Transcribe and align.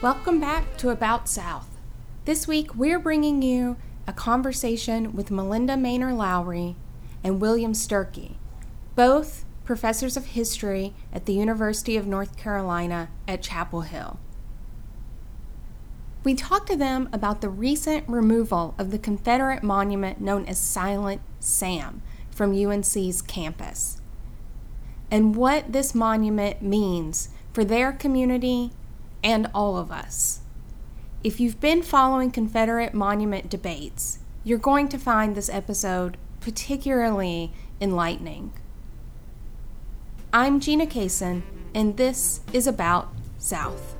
Welcome 0.00 0.38
back 0.38 0.76
to 0.76 0.90
About 0.90 1.28
South. 1.28 1.66
This 2.24 2.46
week 2.46 2.76
we're 2.76 3.00
bringing 3.00 3.42
you 3.42 3.76
a 4.06 4.12
conversation 4.12 5.12
with 5.12 5.28
Malinda 5.28 5.70
Maynor 5.70 6.16
Lowery 6.16 6.76
and 7.24 7.40
William 7.40 7.72
Sturkey, 7.72 8.36
both 8.94 9.44
professors 9.64 10.16
of 10.16 10.26
history 10.26 10.94
at 11.12 11.26
the 11.26 11.32
University 11.32 11.96
of 11.96 12.06
North 12.06 12.36
Carolina 12.36 13.08
at 13.26 13.42
Chapel 13.42 13.80
Hill. 13.80 14.20
We 16.22 16.36
talked 16.36 16.68
to 16.68 16.76
them 16.76 17.08
about 17.12 17.40
the 17.40 17.50
recent 17.50 18.08
removal 18.08 18.76
of 18.78 18.92
the 18.92 19.00
Confederate 19.00 19.64
monument 19.64 20.20
known 20.20 20.46
as 20.46 20.60
Silent 20.60 21.22
Sam 21.40 22.02
from 22.30 22.54
UNC's 22.54 23.20
campus 23.20 24.00
and 25.10 25.34
what 25.34 25.72
this 25.72 25.92
monument 25.92 26.62
means 26.62 27.30
for 27.52 27.64
their 27.64 27.92
community 27.92 28.70
and 29.22 29.48
all 29.54 29.76
of 29.76 29.90
us. 29.90 30.40
If 31.24 31.40
you've 31.40 31.60
been 31.60 31.82
following 31.82 32.30
Confederate 32.30 32.94
monument 32.94 33.50
debates, 33.50 34.20
you're 34.44 34.58
going 34.58 34.88
to 34.88 34.98
find 34.98 35.34
this 35.34 35.50
episode 35.50 36.16
particularly 36.40 37.52
enlightening. 37.80 38.52
I'm 40.32 40.60
Gina 40.60 40.86
Kaysen, 40.86 41.42
and 41.74 41.96
this 41.96 42.40
is 42.52 42.66
About 42.66 43.08
South. 43.38 43.97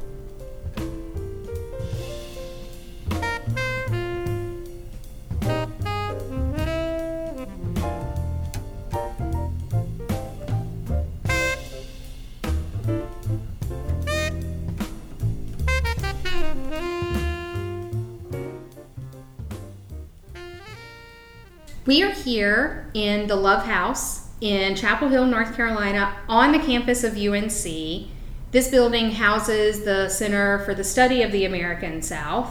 We 21.89 22.03
are 22.03 22.11
here 22.11 22.91
in 22.93 23.29
the 23.29 23.35
Love 23.35 23.65
House 23.65 24.29
in 24.43 24.77
Chapel 24.77 25.09
Hill, 25.09 25.25
North 25.25 25.57
Carolina, 25.57 26.15
on 26.29 26.53
the 26.53 26.59
campus 26.59 27.03
of 27.03 27.17
UNC. 27.17 28.11
This 28.51 28.69
building 28.71 29.13
houses 29.13 29.87
the 29.87 30.11
Center 30.11 30.59
for 30.67 30.75
the 30.75 30.85
Study 30.85 31.23
of 31.23 31.33
the 31.33 31.47
American 31.47 32.03
South. 32.03 32.51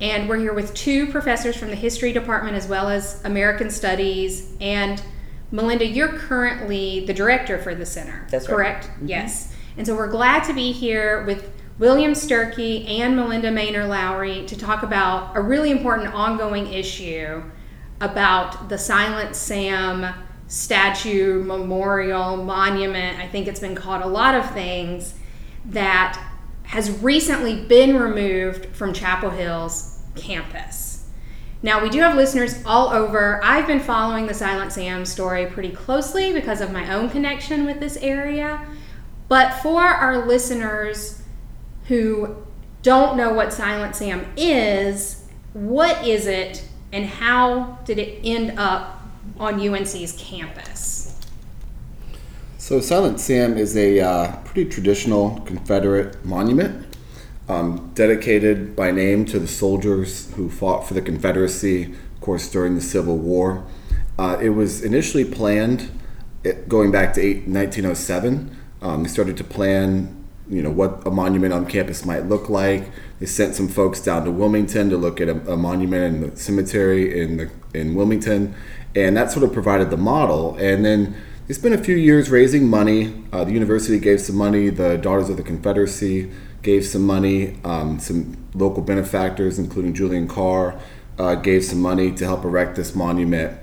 And 0.00 0.28
we're 0.28 0.38
here 0.38 0.52
with 0.52 0.74
two 0.74 1.10
professors 1.10 1.56
from 1.56 1.70
the 1.70 1.74
history 1.74 2.12
department 2.12 2.54
as 2.54 2.68
well 2.68 2.88
as 2.88 3.20
American 3.24 3.68
Studies. 3.68 4.52
And 4.60 5.02
Malinda, 5.52 5.92
you're 5.92 6.12
currently 6.12 7.04
the 7.04 7.12
director 7.12 7.58
for 7.58 7.74
the 7.74 7.84
center. 7.84 8.28
That's 8.30 8.46
correct. 8.46 8.84
Right. 8.84 8.94
Mm-hmm. 8.94 9.08
Yes. 9.08 9.56
And 9.76 9.88
so 9.88 9.96
we're 9.96 10.06
glad 10.06 10.44
to 10.44 10.54
be 10.54 10.70
here 10.70 11.24
with 11.24 11.50
William 11.80 12.12
Sturkey 12.12 12.88
and 12.88 13.18
Malinda 13.18 13.52
Maynor 13.52 13.88
Lowery 13.88 14.46
to 14.46 14.56
talk 14.56 14.84
about 14.84 15.36
a 15.36 15.40
really 15.40 15.72
important 15.72 16.14
ongoing 16.14 16.72
issue 16.72 17.42
about 18.00 18.68
the 18.68 18.78
Silent 18.78 19.34
Sam 19.34 20.14
statue, 20.46 21.42
memorial, 21.42 22.36
monument. 22.36 23.18
I 23.18 23.28
think 23.28 23.48
it's 23.48 23.60
been 23.60 23.74
called 23.74 24.02
a 24.02 24.06
lot 24.06 24.34
of 24.34 24.50
things 24.52 25.14
that 25.66 26.22
has 26.64 26.90
recently 27.00 27.64
been 27.64 27.96
removed 27.96 28.66
from 28.76 28.92
Chapel 28.92 29.30
Hill's 29.30 30.02
campus. 30.14 31.06
Now, 31.62 31.82
we 31.82 31.90
do 31.90 32.00
have 32.00 32.14
listeners 32.14 32.62
all 32.64 32.90
over. 32.90 33.40
I've 33.42 33.66
been 33.66 33.80
following 33.80 34.26
the 34.26 34.34
Silent 34.34 34.72
Sam 34.72 35.04
story 35.04 35.46
pretty 35.46 35.70
closely 35.70 36.32
because 36.32 36.60
of 36.60 36.70
my 36.70 36.94
own 36.94 37.10
connection 37.10 37.64
with 37.66 37.80
this 37.80 37.96
area. 37.96 38.64
But 39.28 39.54
for 39.54 39.82
our 39.82 40.26
listeners 40.26 41.22
who 41.88 42.36
don't 42.82 43.16
know 43.16 43.32
what 43.32 43.52
Silent 43.52 43.96
Sam 43.96 44.26
is, 44.36 45.28
what 45.52 46.06
is 46.06 46.26
it 46.26 46.68
and 46.92 47.06
how 47.06 47.78
did 47.84 47.98
it 47.98 48.20
end 48.24 48.58
up 48.58 49.02
on 49.38 49.60
UNC's 49.60 50.12
campus? 50.18 51.16
So, 52.56 52.80
Silent 52.80 53.20
Sam 53.20 53.56
is 53.56 53.76
a 53.76 54.00
uh, 54.00 54.36
pretty 54.44 54.68
traditional 54.68 55.40
Confederate 55.40 56.24
monument 56.24 56.96
um, 57.48 57.90
dedicated 57.94 58.76
by 58.76 58.90
name 58.90 59.24
to 59.26 59.38
the 59.38 59.48
soldiers 59.48 60.32
who 60.34 60.50
fought 60.50 60.86
for 60.86 60.94
the 60.94 61.00
Confederacy, 61.00 61.84
of 61.84 62.20
course, 62.20 62.50
during 62.50 62.74
the 62.74 62.80
Civil 62.80 63.16
War. 63.16 63.64
Uh, 64.18 64.36
it 64.40 64.50
was 64.50 64.82
initially 64.82 65.24
planned 65.24 65.90
going 66.66 66.90
back 66.90 67.14
to 67.14 67.20
1907. 67.20 68.56
Um, 68.82 69.02
they 69.02 69.08
started 69.08 69.36
to 69.36 69.44
plan 69.44 70.17
you 70.50 70.62
know 70.62 70.70
what 70.70 71.06
a 71.06 71.10
monument 71.10 71.52
on 71.52 71.66
campus 71.66 72.04
might 72.04 72.26
look 72.26 72.48
like. 72.48 72.90
They 73.20 73.26
sent 73.26 73.54
some 73.54 73.68
folks 73.68 74.00
down 74.00 74.24
to 74.24 74.30
Wilmington 74.30 74.90
to 74.90 74.96
look 74.96 75.20
at 75.20 75.28
a, 75.28 75.52
a, 75.52 75.56
monument 75.56 76.14
in 76.14 76.30
the 76.30 76.36
cemetery 76.36 77.20
in 77.20 77.36
the 77.36 77.50
in 77.74 77.94
Wilmington, 77.94 78.54
and 78.94 79.16
that 79.16 79.30
sort 79.30 79.44
of 79.44 79.52
provided 79.52 79.90
the 79.90 79.96
model. 79.96 80.56
And 80.56 80.84
then 80.84 81.16
they 81.46 81.54
spent 81.54 81.74
a 81.74 81.78
few 81.78 81.96
years 81.96 82.30
raising 82.30 82.68
money. 82.68 83.24
Uh, 83.32 83.44
the 83.44 83.52
university 83.52 83.98
gave 83.98 84.20
some 84.20 84.36
money. 84.36 84.70
The 84.70 84.96
Daughters 84.98 85.30
of 85.30 85.36
the 85.36 85.42
Confederacy 85.42 86.30
gave 86.62 86.84
some 86.84 87.06
money. 87.06 87.58
Um, 87.64 87.98
some 87.98 88.36
local 88.54 88.82
benefactors, 88.82 89.58
including 89.58 89.94
Julian 89.94 90.28
Carr, 90.28 90.78
uh, 91.18 91.34
gave 91.36 91.64
some 91.64 91.80
money 91.80 92.12
to 92.12 92.24
help 92.24 92.44
erect 92.44 92.76
this 92.76 92.94
monument. 92.94 93.58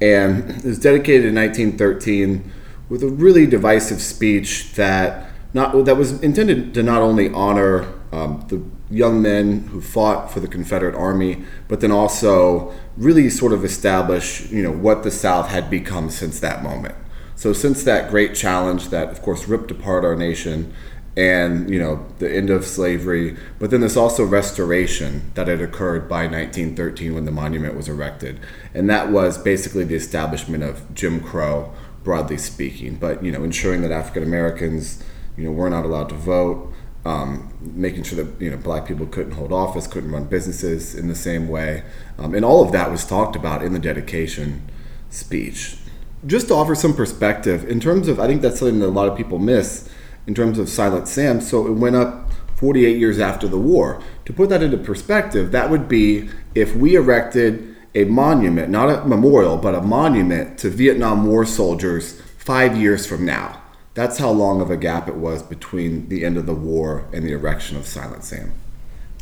And 0.00 0.50
it 0.50 0.64
was 0.64 0.78
dedicated 0.78 1.26
in 1.26 1.34
1913 1.34 2.52
with 2.88 3.02
a 3.02 3.08
really 3.08 3.46
divisive 3.46 4.00
speech 4.00 4.72
that 4.74 5.29
not 5.52 5.84
that 5.84 5.96
was 5.96 6.20
intended 6.22 6.74
to 6.74 6.82
not 6.82 7.02
only 7.02 7.30
honor 7.30 7.86
um, 8.12 8.44
the 8.48 8.62
young 8.90 9.22
men 9.22 9.68
who 9.68 9.80
fought 9.80 10.30
for 10.30 10.40
the 10.40 10.48
Confederate 10.48 10.94
Army, 10.94 11.44
but 11.68 11.80
then 11.80 11.92
also 11.92 12.72
really 12.96 13.30
sort 13.30 13.52
of 13.52 13.64
establish 13.64 14.50
you 14.50 14.62
know 14.62 14.72
what 14.72 15.02
the 15.02 15.10
South 15.10 15.48
had 15.48 15.70
become 15.70 16.10
since 16.10 16.40
that 16.40 16.62
moment. 16.62 16.94
So 17.34 17.52
since 17.52 17.84
that 17.84 18.10
great 18.10 18.34
challenge 18.34 18.88
that 18.88 19.08
of 19.08 19.22
course 19.22 19.48
ripped 19.48 19.70
apart 19.70 20.04
our 20.04 20.16
nation 20.16 20.74
and 21.16 21.68
you 21.70 21.78
know 21.78 22.06
the 22.18 22.30
end 22.30 22.50
of 22.50 22.64
slavery, 22.64 23.36
but 23.58 23.70
then 23.70 23.80
there's 23.80 23.96
also 23.96 24.24
restoration 24.24 25.30
that 25.34 25.48
had 25.48 25.60
occurred 25.60 26.08
by 26.08 26.22
1913 26.22 27.14
when 27.14 27.24
the 27.24 27.32
monument 27.32 27.76
was 27.76 27.88
erected, 27.88 28.38
and 28.74 28.88
that 28.88 29.10
was 29.10 29.36
basically 29.36 29.84
the 29.84 29.96
establishment 29.96 30.62
of 30.62 30.94
Jim 30.94 31.20
Crow, 31.20 31.72
broadly 32.04 32.38
speaking, 32.38 32.96
but 32.96 33.24
you 33.24 33.32
know 33.32 33.42
ensuring 33.42 33.82
that 33.82 33.90
African 33.90 34.22
Americans 34.22 35.02
you 35.36 35.44
know, 35.44 35.52
we're 35.52 35.68
not 35.68 35.84
allowed 35.84 36.08
to 36.10 36.14
vote. 36.14 36.72
Um, 37.02 37.54
making 37.62 38.02
sure 38.02 38.22
that 38.22 38.42
you 38.42 38.50
know 38.50 38.58
black 38.58 38.84
people 38.84 39.06
couldn't 39.06 39.32
hold 39.32 39.52
office, 39.52 39.86
couldn't 39.86 40.12
run 40.12 40.24
businesses 40.24 40.94
in 40.94 41.08
the 41.08 41.14
same 41.14 41.48
way, 41.48 41.82
um, 42.18 42.34
and 42.34 42.44
all 42.44 42.62
of 42.62 42.72
that 42.72 42.90
was 42.90 43.06
talked 43.06 43.34
about 43.34 43.62
in 43.62 43.72
the 43.72 43.78
dedication 43.78 44.70
speech. 45.08 45.78
Just 46.26 46.48
to 46.48 46.54
offer 46.54 46.74
some 46.74 46.94
perspective 46.94 47.66
in 47.66 47.80
terms 47.80 48.06
of, 48.06 48.20
I 48.20 48.26
think 48.26 48.42
that's 48.42 48.58
something 48.58 48.80
that 48.80 48.86
a 48.86 48.88
lot 48.88 49.08
of 49.08 49.16
people 49.16 49.38
miss 49.38 49.88
in 50.26 50.34
terms 50.34 50.58
of 50.58 50.68
Silent 50.68 51.08
Sam. 51.08 51.40
So 51.40 51.66
it 51.66 51.72
went 51.72 51.96
up 51.96 52.30
48 52.56 52.98
years 52.98 53.18
after 53.18 53.48
the 53.48 53.58
war. 53.58 54.02
To 54.26 54.32
put 54.34 54.50
that 54.50 54.62
into 54.62 54.76
perspective, 54.76 55.50
that 55.52 55.70
would 55.70 55.88
be 55.88 56.28
if 56.54 56.76
we 56.76 56.94
erected 56.94 57.74
a 57.94 58.04
monument, 58.04 58.68
not 58.68 58.90
a 58.90 59.08
memorial, 59.08 59.56
but 59.56 59.74
a 59.74 59.80
monument 59.80 60.58
to 60.58 60.68
Vietnam 60.68 61.26
War 61.26 61.44
soldiers 61.46 62.20
five 62.38 62.76
years 62.76 63.06
from 63.06 63.24
now. 63.24 63.60
That's 64.00 64.16
how 64.16 64.30
long 64.30 64.62
of 64.62 64.70
a 64.70 64.78
gap 64.78 65.08
it 65.08 65.16
was 65.16 65.42
between 65.42 66.08
the 66.08 66.24
end 66.24 66.38
of 66.38 66.46
the 66.46 66.54
war 66.54 67.06
and 67.12 67.22
the 67.22 67.32
erection 67.32 67.76
of 67.76 67.86
Silent 67.86 68.24
Sam. 68.24 68.54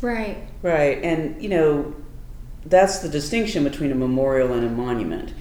Right. 0.01 0.37
Right. 0.61 1.03
And, 1.03 1.43
you 1.43 1.49
know, 1.49 1.93
that's 2.65 2.99
the 2.99 3.09
distinction 3.09 3.65
between 3.65 3.91
a 3.91 3.95
memorial 3.95 4.53
and 4.53 4.65
a 4.65 4.69
monument. 4.69 5.33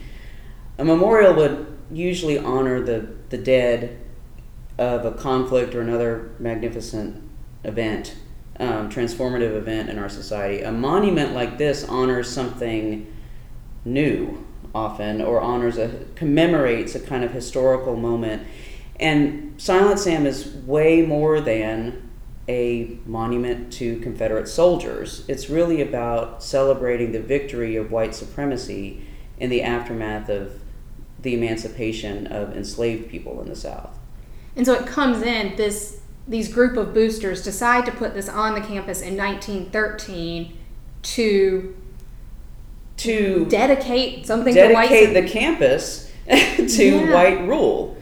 A 0.77 0.85
memorial 0.85 1.35
would 1.35 1.79
usually 1.89 2.37
honor 2.37 2.83
the, 2.83 3.11
the 3.29 3.39
dead 3.39 3.97
of 4.77 5.05
a 5.05 5.13
conflict 5.13 5.73
or 5.73 5.83
another 5.83 6.33
magnificent 6.41 7.23
event, 7.63 8.17
um, 8.59 8.91
transformative 8.91 9.57
event 9.57 9.89
in 9.89 10.01
our 10.01 10.09
society. 10.09 10.65
A 10.65 10.73
monument 10.73 11.33
like 11.33 11.59
this 11.59 11.85
honors 11.85 12.29
something 12.29 13.07
new 13.85 14.45
often 14.75 15.23
or 15.23 15.41
honors 15.41 15.79
a 15.79 16.05
commemorates 16.17 16.97
a 16.97 17.01
kind 17.01 17.23
of 17.23 17.31
historical 17.31 17.95
moment 17.95 18.43
and 19.01 19.55
Silent 19.61 19.99
Sam 19.99 20.27
is 20.27 20.47
way 20.67 21.03
more 21.03 21.41
than 21.41 22.09
a 22.49 22.99
monument 23.05 23.73
to 23.75 23.99
Confederate 24.01 24.49
soldiers. 24.49 25.25
It's 25.29 25.51
really 25.51 25.83
about 25.83 26.43
celebrating 26.43 27.13
the 27.13 27.21
victory 27.21 27.77
of 27.77 27.91
white 27.93 28.15
supremacy 28.15 29.03
in 29.39 29.51
the 29.51 29.63
aftermath 29.63 30.29
of 30.29 30.61
the 31.21 31.35
emancipation 31.35 32.27
of 32.29 32.57
enslaved 32.57 33.11
people 33.11 33.41
in 33.43 33.49
the 33.49 33.57
South. 33.57 33.99
And 34.57 34.65
so 34.65 34.73
it 34.73 34.87
comes 34.87 35.23
in 35.23 35.57
this 35.57 36.01
these 36.27 36.53
group 36.53 36.77
of 36.77 36.93
boosters 36.93 37.43
decide 37.43 37.87
to 37.87 37.93
put 37.93 38.13
this 38.13 38.29
on 38.29 38.55
the 38.55 38.61
campus 38.61 39.01
in 39.01 39.17
1913 39.17 40.57
to 41.03 41.77
to 42.99 43.47
dedicate 43.47 44.27
something 44.27 44.55
dedicate 44.55 45.09
to 45.09 45.21
the 45.21 45.29
campus 45.29 46.13
to 46.29 46.85
yeah. 46.85 47.15
white 47.15 47.47
rule. 47.49 47.97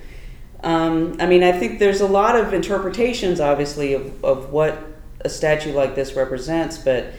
Um, 0.62 1.16
I 1.20 1.26
mean, 1.26 1.42
I 1.42 1.52
think 1.52 1.78
there's 1.78 2.00
a 2.00 2.06
lot 2.06 2.36
of 2.36 2.52
interpretations, 2.52 3.40
obviously, 3.40 3.94
of, 3.94 4.24
of 4.24 4.50
what 4.50 4.78
a 5.20 5.28
statue 5.28 5.72
like 5.72 5.94
this 5.94 6.14
represents, 6.14 6.78
but 6.78 7.12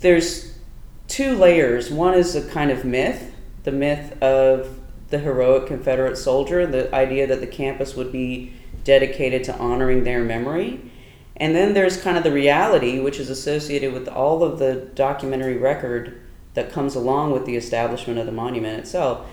there's 0.00 0.58
two 1.06 1.34
layers. 1.36 1.90
One 1.90 2.14
is 2.14 2.34
a 2.36 2.48
kind 2.48 2.70
of 2.70 2.84
myth, 2.84 3.34
the 3.64 3.72
myth 3.72 4.20
of 4.22 4.78
the 5.10 5.18
heroic 5.18 5.66
Confederate 5.66 6.16
soldier, 6.16 6.66
the 6.66 6.94
idea 6.94 7.26
that 7.26 7.40
the 7.40 7.46
campus 7.46 7.94
would 7.96 8.12
be 8.12 8.52
dedicated 8.84 9.44
to 9.44 9.56
honoring 9.56 10.04
their 10.04 10.22
memory. 10.22 10.90
And 11.36 11.54
then 11.54 11.72
there's 11.72 12.00
kind 12.00 12.16
of 12.16 12.24
the 12.24 12.32
reality, 12.32 12.98
which 12.98 13.18
is 13.18 13.30
associated 13.30 13.92
with 13.92 14.08
all 14.08 14.42
of 14.42 14.58
the 14.58 14.90
documentary 14.94 15.56
record 15.56 16.20
that 16.54 16.72
comes 16.72 16.94
along 16.94 17.32
with 17.32 17.46
the 17.46 17.56
establishment 17.56 18.18
of 18.18 18.26
the 18.26 18.32
monument 18.32 18.78
itself, 18.80 19.26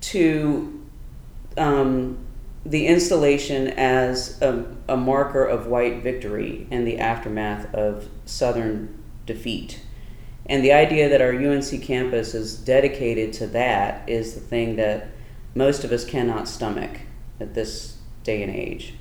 to 0.00 0.82
um, 1.56 2.18
the 2.68 2.86
installation 2.86 3.68
as 3.68 4.40
a, 4.42 4.64
a 4.88 4.96
marker 4.96 5.42
of 5.42 5.68
white 5.68 6.02
victory 6.02 6.66
in 6.70 6.84
the 6.84 6.98
aftermath 6.98 7.74
of 7.74 8.08
Southern 8.26 9.02
defeat. 9.24 9.80
And 10.44 10.62
the 10.62 10.72
idea 10.72 11.08
that 11.08 11.22
our 11.22 11.32
UNC 11.32 11.82
campus 11.82 12.34
is 12.34 12.58
dedicated 12.58 13.32
to 13.34 13.46
that 13.48 14.06
is 14.06 14.34
the 14.34 14.40
thing 14.40 14.76
that 14.76 15.08
most 15.54 15.82
of 15.82 15.92
us 15.92 16.04
cannot 16.04 16.46
stomach 16.46 17.00
at 17.40 17.54
this 17.54 17.96
day 18.22 18.42
and 18.42 18.54
age. 18.54 18.94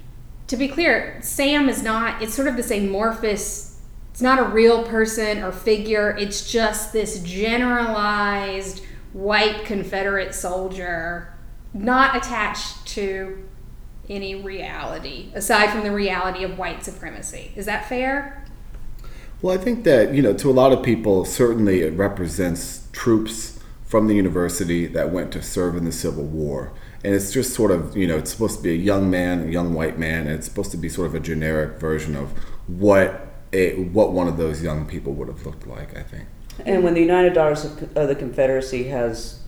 To 0.47 0.55
be 0.55 0.69
clear, 0.69 1.19
Sam 1.21 1.67
is 1.67 1.83
not, 1.83 2.21
it's 2.21 2.33
sort 2.33 2.47
of 2.47 2.55
this 2.55 2.71
amorphous, 2.71 3.81
it's 4.11 4.21
not 4.21 4.39
a 4.39 4.43
real 4.43 4.83
person 4.83 5.43
or 5.43 5.51
figure, 5.51 6.15
it's 6.17 6.49
just 6.49 6.93
this 6.93 7.21
generalized 7.21 8.81
white 9.11 9.65
Confederate 9.65 10.33
soldier, 10.33 11.33
not 11.73 12.15
attached 12.15 12.85
to 12.87 13.43
any 14.09 14.35
reality 14.35 15.29
aside 15.33 15.69
from 15.71 15.83
the 15.83 15.91
reality 15.91 16.43
of 16.43 16.57
white 16.57 16.83
supremacy. 16.83 17.51
Is 17.55 17.65
that 17.65 17.87
fair? 17.87 18.43
Well, 19.41 19.57
I 19.57 19.61
think 19.61 19.83
that, 19.83 20.13
you 20.13 20.21
know, 20.21 20.33
to 20.33 20.49
a 20.49 20.53
lot 20.53 20.71
of 20.71 20.83
people, 20.83 21.25
certainly 21.25 21.81
it 21.81 21.93
represents 21.93 22.87
troops 22.91 23.59
from 23.85 24.07
the 24.07 24.15
university 24.15 24.87
that 24.87 25.11
went 25.11 25.31
to 25.33 25.41
serve 25.41 25.75
in 25.75 25.85
the 25.85 25.91
Civil 25.91 26.23
War. 26.23 26.73
And 27.03 27.13
it's 27.13 27.31
just 27.31 27.53
sort 27.53 27.71
of, 27.71 27.95
you 27.95 28.07
know, 28.07 28.17
it's 28.17 28.31
supposed 28.31 28.57
to 28.57 28.63
be 28.63 28.71
a 28.71 28.75
young 28.75 29.09
man, 29.09 29.47
a 29.47 29.51
young 29.51 29.73
white 29.73 29.99
man, 29.99 30.27
and 30.27 30.31
it's 30.31 30.47
supposed 30.47 30.71
to 30.71 30.77
be 30.77 30.89
sort 30.89 31.07
of 31.07 31.15
a 31.15 31.19
generic 31.19 31.79
version 31.79 32.15
of 32.15 32.31
what 32.67 33.27
a, 33.53 33.75
what 33.75 34.11
one 34.11 34.27
of 34.27 34.37
those 34.37 34.61
young 34.63 34.85
people 34.85 35.13
would 35.13 35.27
have 35.27 35.45
looked 35.45 35.67
like, 35.67 35.95
I 35.95 36.01
think. 36.01 36.25
And 36.65 36.83
when 36.83 36.95
the 36.95 37.01
United 37.01 37.33
Daughters 37.33 37.65
of 37.65 38.07
the 38.07 38.15
Confederacy 38.15 38.85
has 38.85 39.41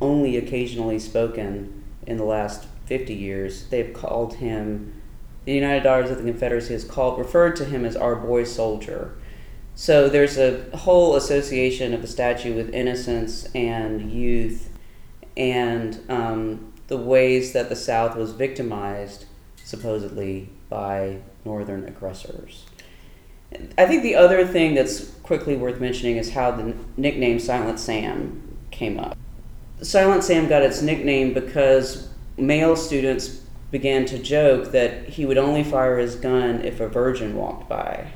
only 0.00 0.36
occasionally 0.36 0.98
spoken 0.98 1.82
in 2.06 2.18
the 2.18 2.24
last 2.24 2.66
50 2.88 3.14
years, 3.14 3.66
they've 3.66 3.92
called 3.92 4.34
him 4.34 4.94
the 5.44 5.54
United 5.54 5.82
Daughters 5.82 6.10
of 6.10 6.18
the 6.18 6.24
Confederacy 6.24 6.74
has 6.74 6.84
called 6.84 7.18
referred 7.18 7.56
to 7.56 7.64
him 7.64 7.86
as 7.86 7.96
our 7.96 8.14
boy 8.14 8.44
soldier. 8.44 9.16
So 9.74 10.08
there's 10.08 10.36
a 10.36 10.76
whole 10.76 11.16
association 11.16 11.94
of 11.94 12.02
the 12.02 12.06
statue 12.06 12.54
with 12.54 12.74
innocence 12.74 13.46
and 13.54 14.12
youth, 14.12 14.68
and 15.38 16.04
um, 16.10 16.74
the 16.88 16.98
ways 16.98 17.54
that 17.54 17.70
the 17.70 17.76
South 17.76 18.14
was 18.14 18.32
victimized, 18.32 19.24
supposedly 19.64 20.50
by 20.68 21.20
Northern 21.46 21.86
aggressors. 21.86 22.66
I 23.78 23.86
think 23.86 24.02
the 24.02 24.16
other 24.16 24.46
thing 24.46 24.74
that's 24.74 25.06
quickly 25.22 25.56
worth 25.56 25.80
mentioning 25.80 26.18
is 26.18 26.32
how 26.32 26.50
the 26.50 26.74
nickname 26.98 27.38
Silent 27.38 27.80
Sam 27.80 28.58
came 28.70 28.98
up. 28.98 29.16
Silent 29.80 30.24
Sam 30.24 30.46
got 30.46 30.62
its 30.62 30.82
nickname 30.82 31.32
because 31.32 32.10
male 32.38 32.76
students 32.76 33.42
began 33.70 34.06
to 34.06 34.18
joke 34.18 34.72
that 34.72 35.08
he 35.10 35.26
would 35.26 35.38
only 35.38 35.62
fire 35.62 35.98
his 35.98 36.14
gun 36.14 36.62
if 36.64 36.80
a 36.80 36.88
virgin 36.88 37.36
walked 37.36 37.68
by. 37.68 38.12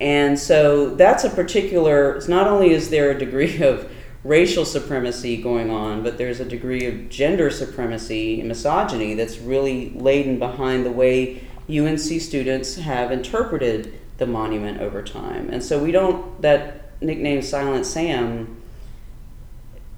And 0.00 0.38
so 0.38 0.94
that's 0.94 1.24
a 1.24 1.30
particular, 1.30 2.16
it's 2.16 2.28
not 2.28 2.46
only 2.46 2.70
is 2.70 2.90
there 2.90 3.10
a 3.10 3.18
degree 3.18 3.62
of 3.62 3.90
racial 4.24 4.64
supremacy 4.64 5.36
going 5.36 5.70
on, 5.70 6.02
but 6.02 6.16
there's 6.16 6.40
a 6.40 6.44
degree 6.44 6.86
of 6.86 7.10
gender 7.10 7.50
supremacy 7.50 8.40
and 8.40 8.48
misogyny 8.48 9.14
that's 9.14 9.38
really 9.38 9.90
laden 9.90 10.38
behind 10.38 10.86
the 10.86 10.90
way 10.90 11.42
UNC 11.68 11.98
students 11.98 12.76
have 12.76 13.12
interpreted 13.12 14.00
the 14.16 14.26
monument 14.26 14.80
over 14.80 15.02
time. 15.02 15.50
And 15.50 15.62
so 15.62 15.82
we 15.82 15.92
don't, 15.92 16.40
that 16.40 17.02
nickname 17.02 17.42
Silent 17.42 17.84
Sam 17.84 18.62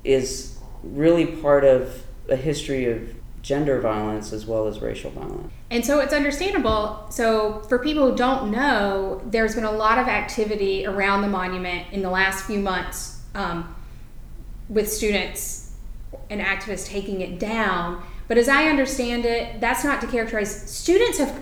is 0.02 0.58
really 0.82 1.26
part 1.26 1.64
of 1.64 2.05
a 2.28 2.36
history 2.36 2.90
of 2.90 3.14
gender 3.46 3.80
violence 3.80 4.32
as 4.32 4.44
well 4.44 4.66
as 4.66 4.80
racial 4.80 5.08
violence. 5.12 5.52
And 5.70 5.86
so 5.86 6.00
it's 6.00 6.12
understandable. 6.12 7.06
So, 7.10 7.60
for 7.68 7.78
people 7.78 8.10
who 8.10 8.16
don't 8.16 8.50
know, 8.50 9.22
there's 9.24 9.54
been 9.54 9.64
a 9.64 9.70
lot 9.70 9.98
of 9.98 10.08
activity 10.08 10.84
around 10.84 11.22
the 11.22 11.28
monument 11.28 11.92
in 11.92 12.02
the 12.02 12.10
last 12.10 12.44
few 12.44 12.58
months 12.58 13.22
um, 13.36 13.72
with 14.68 14.90
students 14.90 15.76
and 16.28 16.40
activists 16.40 16.88
taking 16.88 17.20
it 17.20 17.38
down. 17.38 18.02
But 18.26 18.36
as 18.36 18.48
I 18.48 18.64
understand 18.64 19.24
it, 19.24 19.60
that's 19.60 19.84
not 19.84 20.00
to 20.00 20.08
characterize. 20.08 20.68
Students 20.68 21.18
have 21.18 21.40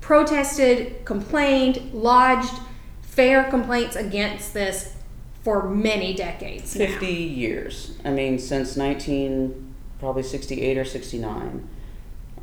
protested, 0.00 1.04
complained, 1.04 1.92
lodged 1.92 2.54
fair 3.02 3.44
complaints 3.44 3.94
against 3.94 4.54
this 4.54 4.94
for 5.42 5.68
many 5.68 6.14
decades. 6.14 6.74
50 6.74 7.04
now. 7.04 7.10
years. 7.10 7.98
I 8.06 8.10
mean, 8.10 8.38
since 8.38 8.78
19- 8.78 9.69
probably 10.00 10.22
68 10.22 10.78
or 10.78 10.84
69 10.84 11.68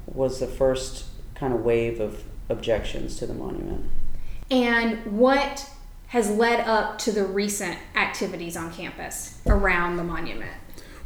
was 0.06 0.39
the 0.39 0.48
first 0.48 1.06
kind 1.36 1.54
of 1.54 1.65
wave 1.65 2.00
of 2.00 2.24
objections 2.50 3.18
to 3.18 3.27
the 3.27 3.33
monument. 3.33 3.86
And 4.50 5.18
what 5.18 5.69
has 6.07 6.30
led 6.30 6.62
up 6.62 6.98
to 7.00 7.12
the 7.12 7.25
recent 7.25 7.77
activities 7.95 8.56
on 8.56 8.71
campus 8.71 9.42
around 9.45 9.98
the 9.98 10.04
monument? 10.04 10.51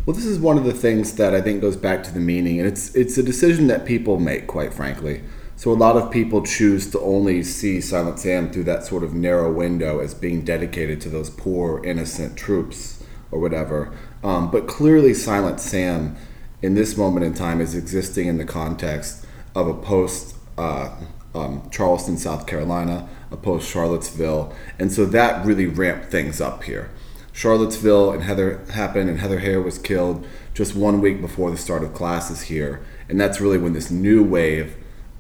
Well, 0.06 0.15
this 0.15 0.25
is 0.25 0.39
one 0.39 0.57
of 0.57 0.63
the 0.63 0.74
things 0.74 1.15
that 1.15 1.33
I 1.33 1.42
think 1.42 1.62
goes 1.62 1.75
back 1.75 2.03
to 2.03 2.13
the 2.13 2.19
meaning, 2.19 2.59
and 2.59 2.68
it's 2.68 2.95
it's 2.95 3.18
a 3.18 3.23
decision 3.23 3.68
that 3.68 3.85
people 3.85 4.19
make, 4.19 4.47
quite 4.47 4.73
frankly. 4.73 5.21
So 5.56 5.71
a 5.71 5.73
lot 5.73 5.95
of 5.95 6.09
people 6.09 6.44
choose 6.44 6.90
to 6.92 6.99
only 7.02 7.44
see 7.44 7.81
Silent 7.81 8.18
Sam 8.18 8.52
through 8.52 8.64
that 8.64 8.83
sort 8.83 9.04
of 9.04 9.14
narrow 9.14 9.52
window 9.52 9.99
as 9.99 10.16
being 10.16 10.44
dedicated 10.44 10.99
to 11.02 11.09
those 11.09 11.30
poor, 11.30 11.83
innocent 11.85 12.35
troops 12.35 13.04
or 13.30 13.40
whatever. 13.40 13.94
Um, 14.23 14.49
but 14.49 14.68
clearly, 14.68 15.14
Silent 15.14 15.59
Sam 15.59 16.18
in 16.61 16.75
this 16.75 16.95
moment 16.95 17.25
in 17.25 17.33
time 17.33 17.61
is 17.61 17.75
existing 17.75 18.27
in 18.27 18.37
the 18.37 18.45
context 18.45 19.25
of 19.56 19.68
a 19.68 19.73
post 19.73 20.35
uh, 20.57 20.89
um, 21.33 21.69
Charleston, 21.71 22.18
South 22.18 22.45
Carolina, 22.45 23.07
a 23.31 23.37
post 23.37 23.69
Charlottesville, 23.69 24.53
and 24.77 24.91
so 24.91 25.06
that 25.06 25.45
really 25.45 25.65
ramped 25.65 26.11
things 26.11 26.41
up 26.41 26.63
here. 26.63 26.89
Charlottesville 27.33 28.11
and 28.11 28.23
Heather 28.23 28.59
happened, 28.71 29.09
and 29.09 29.19
Heather 29.19 29.39
Heyer 29.39 29.63
was 29.63 29.77
killed 29.77 30.27
just 30.53 30.75
one 30.75 30.99
week 30.99 31.21
before 31.21 31.49
the 31.49 31.57
start 31.57 31.83
of 31.83 31.94
classes 31.94 32.44
here, 32.44 32.81
and 33.07 33.19
that's 33.19 33.39
really 33.39 33.57
when 33.57 33.73
this 33.73 33.89
new 33.89 34.23
wave 34.23 34.75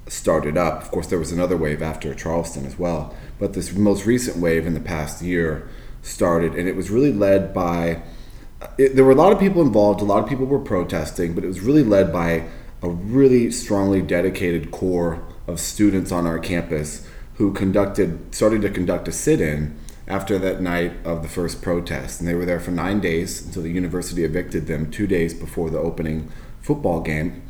started 0.07 0.57
up. 0.57 0.81
Of 0.81 0.91
course, 0.91 1.07
there 1.07 1.19
was 1.19 1.31
another 1.31 1.55
wave 1.55 1.81
after 1.81 2.13
Charleston 2.13 2.65
as 2.65 2.77
well, 2.77 3.15
but 3.39 3.53
this 3.53 3.73
most 3.73 4.05
recent 4.05 4.37
wave 4.37 4.67
in 4.67 4.73
the 4.73 4.81
past 4.81 5.21
year 5.21 5.67
started, 6.01 6.53
and 6.55 6.67
it 6.67 6.75
was 6.75 6.89
really 6.89 7.13
led 7.13 7.53
by 7.53 8.01
it, 8.77 8.95
there 8.95 9.05
were 9.05 9.11
a 9.11 9.15
lot 9.15 9.31
of 9.31 9.39
people 9.39 9.61
involved. 9.61 10.01
A 10.01 10.05
lot 10.05 10.23
of 10.23 10.29
people 10.29 10.45
were 10.45 10.59
protesting, 10.59 11.33
but 11.33 11.43
it 11.43 11.47
was 11.47 11.61
really 11.61 11.83
led 11.83 12.11
by 12.11 12.47
a 12.81 12.89
really 12.89 13.51
strongly 13.51 14.01
dedicated 14.01 14.71
core 14.71 15.23
of 15.47 15.59
students 15.59 16.11
on 16.11 16.25
our 16.25 16.39
campus 16.39 17.07
who 17.35 17.53
conducted 17.53 18.33
started 18.33 18.61
to 18.61 18.69
conduct 18.69 19.07
a 19.07 19.11
sit-in 19.11 19.77
after 20.07 20.37
that 20.37 20.61
night 20.61 20.91
of 21.05 21.21
the 21.21 21.29
first 21.29 21.61
protest, 21.61 22.19
and 22.19 22.27
they 22.27 22.35
were 22.35 22.45
there 22.45 22.59
for 22.59 22.71
nine 22.71 22.99
days 22.99 23.45
until 23.45 23.61
the 23.61 23.71
university 23.71 24.23
evicted 24.23 24.67
them 24.67 24.91
two 24.91 25.07
days 25.07 25.33
before 25.33 25.69
the 25.69 25.77
opening 25.79 26.29
football 26.61 27.01
game, 27.01 27.41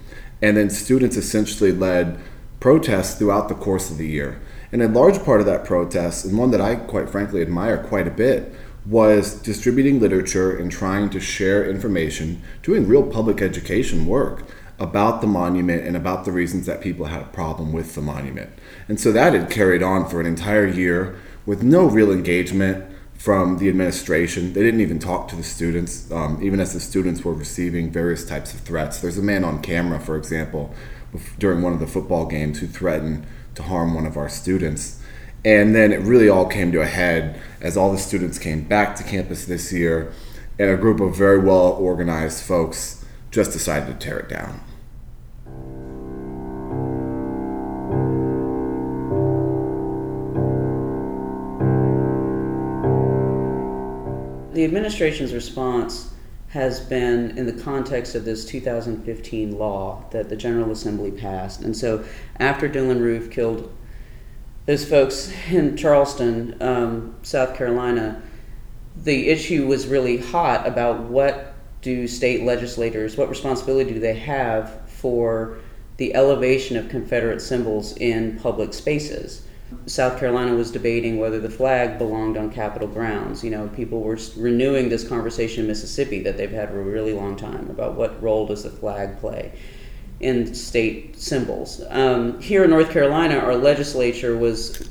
and 0.42 0.56
then 0.56 0.70
students 0.70 1.18
essentially 1.18 1.72
led 1.72 2.20
protests 2.60 3.16
throughout 3.16 3.50
the 3.50 3.56
course 3.56 3.90
of 3.90 3.98
the 3.98 4.08
year. 4.08 4.40
And 4.72 4.82
a 4.82 4.88
large 4.88 5.24
part 5.24 5.40
of 5.40 5.48
that 5.48 5.66
protest, 5.66 6.24
and 6.24 6.38
one 6.38 6.52
that 6.52 6.62
I 6.62 6.76
quite 6.76 7.10
frankly 7.10 7.42
admire 7.42 7.84
quite 7.84 8.08
a 8.08 8.12
bit, 8.12 8.54
was 8.86 9.36
distributing 9.36 10.00
literature 10.00 10.58
and 10.58 10.72
trying 10.72 11.10
to 11.12 11.20
share 11.20 11.70
information, 11.70 12.42
doing 12.64 12.88
real 12.88 13.04
public 13.04 13.42
education 13.42 14.06
work 14.06 14.44
about 14.80 15.22
the 15.22 15.28
monument 15.28 15.86
and 15.86 15.96
about 15.96 16.26
the 16.26 16.32
reasons 16.32 16.66
that 16.66 16.82
people 16.82 17.06
had 17.06 17.22
a 17.22 17.26
problem 17.26 17.72
with 17.72 17.94
the 17.94 18.02
monument. 18.02 18.50
And 18.88 19.00
so 19.00 19.12
that 19.12 19.34
had 19.34 19.52
carried 19.52 19.84
on 19.84 20.10
for 20.10 20.20
an 20.20 20.26
entire 20.26 20.66
year 20.66 21.20
with 21.46 21.62
no 21.62 21.86
real 21.86 22.12
engagement 22.12 22.86
from 23.14 23.60
the 23.60 23.70
administration. 23.70 24.54
They 24.54 24.64
didn't 24.64 24.82
even 24.82 24.98
talk 24.98 25.28
to 25.28 25.36
the 25.36 25.44
students, 25.44 26.12
um, 26.12 26.40
even 26.42 26.60
as 26.60 26.74
the 26.74 26.80
students 26.80 27.24
were 27.24 27.34
receiving 27.34 27.92
various 27.92 28.26
types 28.26 28.52
of 28.52 28.62
threats. 28.62 29.00
There's 29.00 29.20
a 29.20 29.22
man 29.22 29.44
on 29.44 29.62
camera, 29.62 30.00
for 30.00 30.18
example, 30.18 30.74
during 31.38 31.62
one 31.62 31.74
of 31.74 31.80
the 31.80 31.86
football 31.86 32.26
games 32.26 32.60
who 32.60 32.68
threatened 32.68 33.28
to 33.54 33.64
harm 33.64 33.94
one 33.94 34.08
of 34.08 34.18
our 34.18 34.30
students. 34.30 35.01
And 35.44 35.76
then 35.76 35.92
it 35.92 36.02
really 36.02 36.30
all 36.30 36.46
came 36.46 36.72
to 36.72 36.82
a 36.82 36.86
head 36.86 37.42
as 37.62 37.76
all 37.76 37.92
the 37.92 37.98
students 37.98 38.38
came 38.38 38.64
back 38.64 38.96
to 38.98 39.04
campus 39.04 39.46
this 39.46 39.74
year, 39.74 40.14
and 40.60 40.70
a 40.70 40.78
group 40.78 41.00
of 41.00 41.16
very 41.16 41.40
well 41.40 41.72
organized 41.74 42.44
folks 42.44 43.04
just 43.32 43.52
decided 43.52 43.88
to 43.88 44.06
tear 44.06 44.20
it 44.20 44.30
down. 44.30 44.62
The 54.54 54.66
administration's 54.66 55.34
response 55.34 56.14
has 56.50 56.82
been 56.82 57.36
in 57.38 57.46
the 57.46 57.64
context 57.64 58.14
of 58.14 58.26
this 58.26 58.46
2015 58.46 59.58
law 59.58 60.04
that 60.12 60.30
the 60.30 60.36
General 60.36 60.70
Assembly 60.72 61.10
passed. 61.10 61.62
And 61.62 61.76
so, 61.76 62.04
after 62.40 62.68
Dylann 62.70 63.00
Roof 63.00 63.32
killed 63.32 63.72
those 64.66 64.88
folks 64.88 65.32
in 65.50 65.76
Charleston, 65.76 66.56
um, 66.62 67.16
South 67.24 67.56
Carolina, 67.56 68.22
the 68.96 69.30
issue 69.30 69.68
was 69.68 69.88
really 69.88 70.18
hot 70.18 70.68
about 70.68 71.02
what 71.02 71.54
do 71.82 72.08
state 72.08 72.44
legislators, 72.44 73.18
what 73.18 73.30
responsibility 73.30 73.94
do 73.94 74.00
they 74.00 74.14
have 74.14 74.88
for 74.88 75.58
the 75.98 76.14
elevation 76.14 76.78
of 76.78 76.90
Confederate 76.90 77.42
symbols 77.42 77.98
in 77.98 78.38
public 78.40 78.74
spaces? 78.74 79.48
South 79.86 80.20
Carolina 80.20 80.54
was 80.54 80.70
debating 80.70 81.18
whether 81.18 81.40
the 81.40 81.50
flag 81.50 81.98
belonged 81.98 82.38
on 82.38 82.52
Capitol 82.52 82.88
grounds. 82.88 83.44
You 83.44 83.52
know, 83.52 83.70
people 83.70 84.02
were 84.02 84.20
renewing 84.36 84.90
this 84.90 85.08
conversation 85.08 85.62
in 85.62 85.68
Mississippi 85.68 86.22
that 86.24 86.38
they've 86.38 86.52
had 86.52 86.70
for 86.70 86.82
a 86.82 86.84
really 86.84 87.14
long 87.14 87.36
time 87.38 87.70
about 87.70 87.96
what 87.96 88.22
role 88.22 88.46
does 88.46 88.64
the 88.64 88.70
flag 88.70 89.20
play 89.20 89.54
in 90.22 90.54
state 90.54 91.20
symbols. 91.20 91.82
Um, 91.90 92.40
here 92.40 92.64
in 92.64 92.70
North 92.70 92.92
Carolina, 92.92 93.38
our 93.38 93.56
legislature 93.56 94.38
was, 94.38 94.90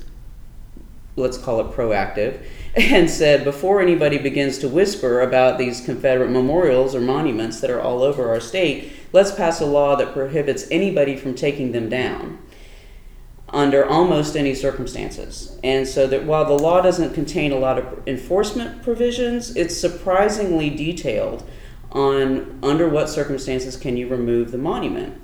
let's 1.16 1.38
call 1.38 1.60
it 1.60 1.74
proactive, 1.74 2.42
and 2.76 3.08
said 3.08 3.44
before 3.44 3.80
anybody 3.80 4.18
begins 4.18 4.58
to 4.58 4.68
whisper 4.68 5.20
about 5.20 5.56
these 5.56 5.80
Confederate 5.80 6.30
memorials 6.30 6.94
or 6.94 7.00
monuments 7.00 7.60
that 7.60 7.70
are 7.70 7.80
all 7.80 8.02
over 8.02 8.28
our 8.28 8.40
state, 8.40 8.92
let's 9.12 9.32
pass 9.32 9.60
a 9.60 9.66
law 9.66 9.96
that 9.96 10.12
prohibits 10.12 10.66
anybody 10.70 11.16
from 11.16 11.34
taking 11.34 11.72
them 11.72 11.88
down 11.88 12.38
under 13.52 13.84
almost 13.84 14.36
any 14.36 14.54
circumstances. 14.54 15.58
And 15.64 15.86
so 15.86 16.06
that 16.06 16.24
while 16.24 16.44
the 16.44 16.62
law 16.62 16.80
doesn't 16.80 17.14
contain 17.14 17.50
a 17.50 17.58
lot 17.58 17.78
of 17.78 18.06
enforcement 18.06 18.82
provisions, 18.82 19.56
it's 19.56 19.76
surprisingly 19.76 20.70
detailed 20.70 21.44
on 21.92 22.58
under 22.62 22.88
what 22.88 23.08
circumstances 23.08 23.76
can 23.76 23.96
you 23.96 24.08
remove 24.08 24.50
the 24.52 24.58
monument. 24.58 25.20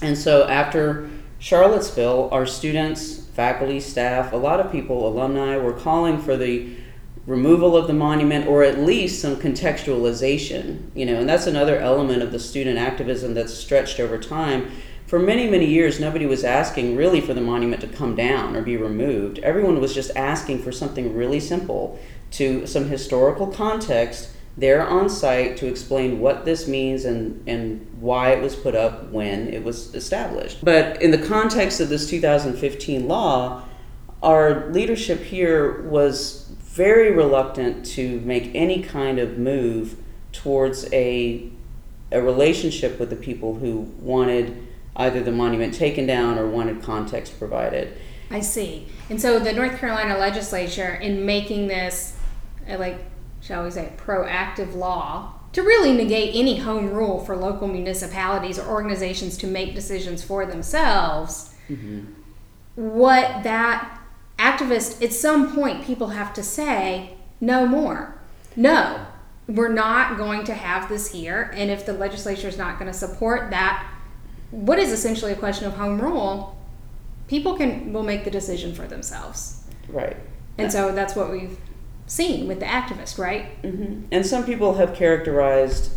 And 0.00 0.16
so 0.16 0.46
after 0.48 1.10
Charlottesville, 1.38 2.28
our 2.32 2.46
students, 2.46 3.24
faculty, 3.34 3.80
staff, 3.80 4.32
a 4.32 4.36
lot 4.36 4.60
of 4.60 4.70
people, 4.70 5.06
alumni, 5.06 5.56
were 5.56 5.72
calling 5.72 6.20
for 6.20 6.36
the 6.36 6.76
removal 7.26 7.76
of 7.76 7.86
the 7.86 7.92
monument 7.92 8.46
or 8.46 8.62
at 8.62 8.78
least 8.78 9.20
some 9.20 9.36
contextualization, 9.36 10.90
you 10.94 11.06
know, 11.06 11.16
and 11.16 11.28
that's 11.28 11.46
another 11.46 11.78
element 11.78 12.22
of 12.22 12.32
the 12.32 12.38
student 12.38 12.78
activism 12.78 13.34
that's 13.34 13.54
stretched 13.54 13.98
over 13.98 14.18
time. 14.18 14.70
For 15.06 15.18
many, 15.18 15.48
many 15.48 15.66
years, 15.66 16.00
nobody 16.00 16.26
was 16.26 16.44
asking 16.44 16.96
really 16.96 17.20
for 17.20 17.34
the 17.34 17.40
monument 17.40 17.80
to 17.82 17.88
come 17.88 18.14
down 18.14 18.56
or 18.56 18.62
be 18.62 18.76
removed. 18.76 19.38
Everyone 19.40 19.80
was 19.80 19.94
just 19.94 20.10
asking 20.16 20.62
for 20.62 20.72
something 20.72 21.14
really 21.14 21.40
simple 21.40 21.98
to 22.32 22.66
some 22.66 22.88
historical 22.88 23.46
context 23.46 24.30
there 24.56 24.86
on 24.86 25.08
site 25.08 25.56
to 25.56 25.66
explain 25.66 26.20
what 26.20 26.44
this 26.44 26.68
means 26.68 27.04
and, 27.04 27.42
and 27.48 27.86
why 27.98 28.30
it 28.30 28.42
was 28.42 28.54
put 28.54 28.74
up 28.74 29.10
when 29.10 29.48
it 29.48 29.64
was 29.64 29.94
established. 29.94 30.64
But 30.64 31.02
in 31.02 31.10
the 31.10 31.18
context 31.18 31.80
of 31.80 31.88
this 31.88 32.08
2015 32.08 33.08
law, 33.08 33.64
our 34.22 34.70
leadership 34.70 35.22
here 35.22 35.82
was 35.82 36.52
very 36.60 37.10
reluctant 37.10 37.84
to 37.84 38.20
make 38.20 38.50
any 38.54 38.82
kind 38.82 39.18
of 39.18 39.38
move 39.38 39.96
towards 40.32 40.92
a, 40.92 41.50
a 42.10 42.20
relationship 42.20 42.98
with 42.98 43.10
the 43.10 43.16
people 43.16 43.54
who 43.56 43.80
wanted 44.00 44.66
either 44.96 45.22
the 45.22 45.32
monument 45.32 45.74
taken 45.74 46.06
down 46.06 46.38
or 46.38 46.48
wanted 46.48 46.82
context 46.82 47.38
provided. 47.38 47.96
I 48.30 48.40
see. 48.40 48.86
And 49.10 49.20
so 49.20 49.38
the 49.38 49.52
North 49.52 49.78
Carolina 49.78 50.16
legislature, 50.18 50.94
in 50.94 51.26
making 51.26 51.68
this, 51.68 52.16
uh, 52.68 52.78
like, 52.78 52.98
shall 53.44 53.62
we 53.62 53.70
say, 53.70 53.92
proactive 53.98 54.74
law 54.74 55.34
to 55.52 55.62
really 55.62 55.92
negate 55.92 56.34
any 56.34 56.56
home 56.56 56.90
rule 56.90 57.22
for 57.24 57.36
local 57.36 57.68
municipalities 57.68 58.58
or 58.58 58.66
organizations 58.66 59.36
to 59.36 59.46
make 59.46 59.74
decisions 59.74 60.24
for 60.24 60.46
themselves, 60.46 61.54
mm-hmm. 61.68 62.04
what 62.74 63.44
that 63.44 64.00
activist, 64.38 65.02
at 65.04 65.12
some 65.12 65.54
point, 65.54 65.84
people 65.84 66.08
have 66.08 66.32
to 66.32 66.42
say, 66.42 67.16
no 67.40 67.66
more. 67.66 68.16
No, 68.56 69.06
we're 69.46 69.72
not 69.72 70.16
going 70.16 70.44
to 70.44 70.54
have 70.54 70.88
this 70.88 71.12
here. 71.12 71.52
And 71.54 71.70
if 71.70 71.84
the 71.84 71.92
legislature 71.92 72.48
is 72.48 72.56
not 72.56 72.78
going 72.78 72.90
to 72.90 72.98
support 72.98 73.50
that, 73.50 73.86
what 74.50 74.78
is 74.78 74.90
essentially 74.90 75.32
a 75.32 75.36
question 75.36 75.66
of 75.66 75.74
home 75.74 76.00
rule, 76.00 76.58
people 77.28 77.56
can 77.56 77.92
will 77.92 78.02
make 78.02 78.24
the 78.24 78.30
decision 78.30 78.74
for 78.74 78.86
themselves. 78.86 79.64
Right. 79.88 80.16
And 80.56 80.72
so 80.72 80.92
that's 80.92 81.14
what 81.14 81.30
we've 81.30 81.58
seen 82.14 82.46
with 82.46 82.60
the 82.60 82.66
activist, 82.66 83.18
right? 83.18 83.60
Mm-hmm. 83.62 84.06
And 84.12 84.24
some 84.24 84.44
people 84.44 84.74
have 84.74 84.94
characterized 84.94 85.90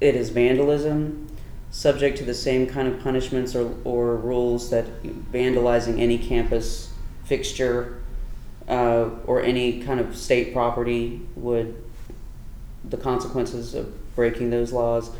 it 0.00 0.16
as 0.16 0.30
vandalism, 0.30 1.28
subject 1.70 2.16
to 2.18 2.24
the 2.24 2.34
same 2.34 2.66
kind 2.66 2.88
of 2.88 3.00
punishments 3.00 3.54
or, 3.54 3.74
or 3.84 4.16
rules 4.16 4.70
that 4.70 5.02
vandalizing 5.30 6.00
any 6.00 6.16
campus 6.16 6.92
fixture 7.24 8.02
uh, 8.68 9.10
or 9.26 9.42
any 9.42 9.82
kind 9.82 10.00
of 10.00 10.16
state 10.16 10.52
property 10.54 11.20
would, 11.36 11.82
the 12.88 12.96
consequences 12.96 13.74
of 13.74 14.14
breaking 14.14 14.50
those 14.50 14.72
laws. 14.72 15.10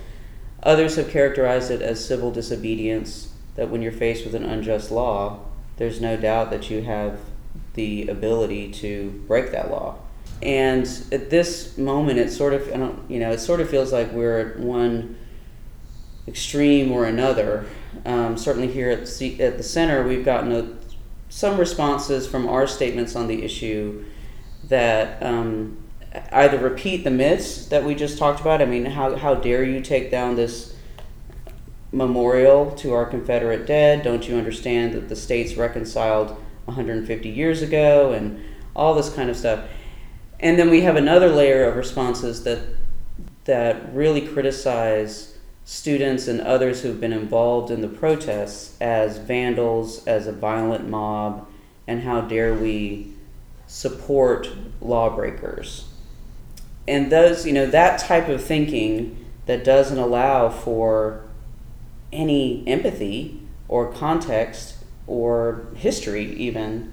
Others 0.63 0.97
have 0.97 1.11
characterized 1.11 1.71
it 1.71 1.83
as 1.83 2.03
civil 2.05 2.31
disobedience, 2.31 3.33
that 3.57 3.69
when 3.69 3.83
you're 3.83 3.93
faced 3.93 4.25
with 4.25 4.35
an 4.35 4.45
unjust 4.45 4.91
law, 4.91 5.41
there's 5.77 6.01
no 6.01 6.17
doubt 6.17 6.51
that 6.51 6.71
you 6.71 6.83
have 6.83 7.19
the 7.75 8.09
ability 8.09 8.71
to 8.71 9.11
break 9.27 9.51
that 9.53 9.71
law. 9.71 9.99
And 10.43 10.89
at 11.13 11.31
this 11.31 11.79
moment, 11.79 12.19
it 12.19 12.31
sort 12.33 12.53
of, 12.53 12.67
I 12.69 12.77
don't, 12.77 13.09
you 13.09 13.21
know, 13.21 13.31
it 13.31 13.39
sort 13.39 13.61
of 13.61 13.71
feels 13.71 13.93
like 13.93 14.11
we're 14.11 14.41
at 14.41 14.59
one 14.59 15.17
extreme 16.27 16.91
or 16.91 17.05
another. 17.05 17.67
Um, 18.05 18.37
certainly 18.37 18.67
here 18.67 18.91
at, 18.91 19.07
C- 19.07 19.41
at 19.41 19.57
the 19.57 19.63
center, 19.63 20.07
we've 20.07 20.25
gotten 20.25 20.51
a, 20.53 20.69
some 21.29 21.59
responses 21.59 22.27
from 22.27 22.49
our 22.49 22.67
statements 22.67 23.15
on 23.15 23.29
the 23.29 23.45
issue 23.45 24.05
that 24.65 25.23
um, 25.23 25.79
either 26.33 26.59
repeat 26.59 27.05
the 27.05 27.11
myths 27.11 27.67
that 27.67 27.85
we 27.85 27.95
just 27.95 28.19
talked 28.19 28.41
about. 28.41 28.61
I 28.61 28.65
mean, 28.65 28.85
how, 28.85 29.15
how 29.15 29.37
dare 29.37 29.63
you 29.63 29.81
take 29.81 30.11
down 30.11 30.35
this 30.35 30.75
memorial 31.93 32.73
to 32.73 32.95
our 32.95 33.07
Confederate 33.07 33.65
dead? 33.65 34.03
Don't 34.03 34.29
you 34.29 34.37
understand 34.37 34.95
that 34.95 35.09
the 35.09 35.17
states 35.17 35.55
reconciled 35.55 36.31
150 36.65 37.29
years 37.29 37.63
ago 37.63 38.13
and 38.13 38.43
all 38.75 38.95
this 38.95 39.15
kind 39.15 39.31
of 39.31 39.37
stuff? 39.37 39.61
And 40.43 40.59
then 40.59 40.69
we 40.69 40.81
have 40.81 40.97
another 40.97 41.29
layer 41.29 41.65
of 41.65 41.77
responses 41.77 42.43
that 42.45 42.59
that 43.45 43.93
really 43.95 44.21
criticize 44.21 45.37
students 45.65 46.29
and 46.29 46.41
others 46.41 46.83
who've 46.83 47.01
been 47.01 47.13
involved 47.13 47.71
in 47.71 47.81
the 47.81 47.89
protests 47.89 48.77
as 48.81 49.19
vandals, 49.19 50.05
as 50.07 50.27
a 50.27 50.33
violent 50.33 50.89
mob, 50.89 51.49
and 51.87 52.03
how 52.03 52.21
dare 52.21 52.55
we 52.55 53.13
support 53.67 54.49
lawbreakers. 54.81 55.87
And 56.87 57.11
those, 57.11 57.47
you 57.47 57.53
know, 57.53 57.67
that 57.67 58.01
type 58.01 58.29
of 58.29 58.43
thinking 58.43 59.25
that 59.47 59.65
doesn't 59.65 59.99
allow 59.99 60.49
for 60.49 61.25
any 62.13 62.65
empathy 62.67 63.41
or 63.69 63.93
context 63.93 64.77
or 65.07 65.67
history, 65.77 66.33
even, 66.35 66.93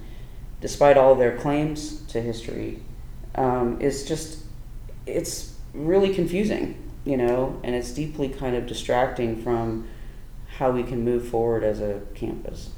despite 0.60 0.96
all 0.96 1.14
their 1.14 1.36
claims 1.36 2.02
to 2.06 2.20
history, 2.20 2.82
um, 3.34 3.80
is 3.80 4.04
just 4.06 4.44
it's 5.06 5.54
really 5.72 6.14
confusing, 6.14 6.76
you 7.04 7.16
know, 7.16 7.60
and 7.62 7.74
it's 7.74 7.92
deeply 7.92 8.28
kind 8.28 8.56
of 8.56 8.66
distracting 8.66 9.42
from 9.42 9.88
how 10.58 10.70
we 10.70 10.82
can 10.82 11.04
move 11.04 11.26
forward 11.26 11.64
as 11.64 11.80
a 11.80 12.00
campus. 12.14 12.70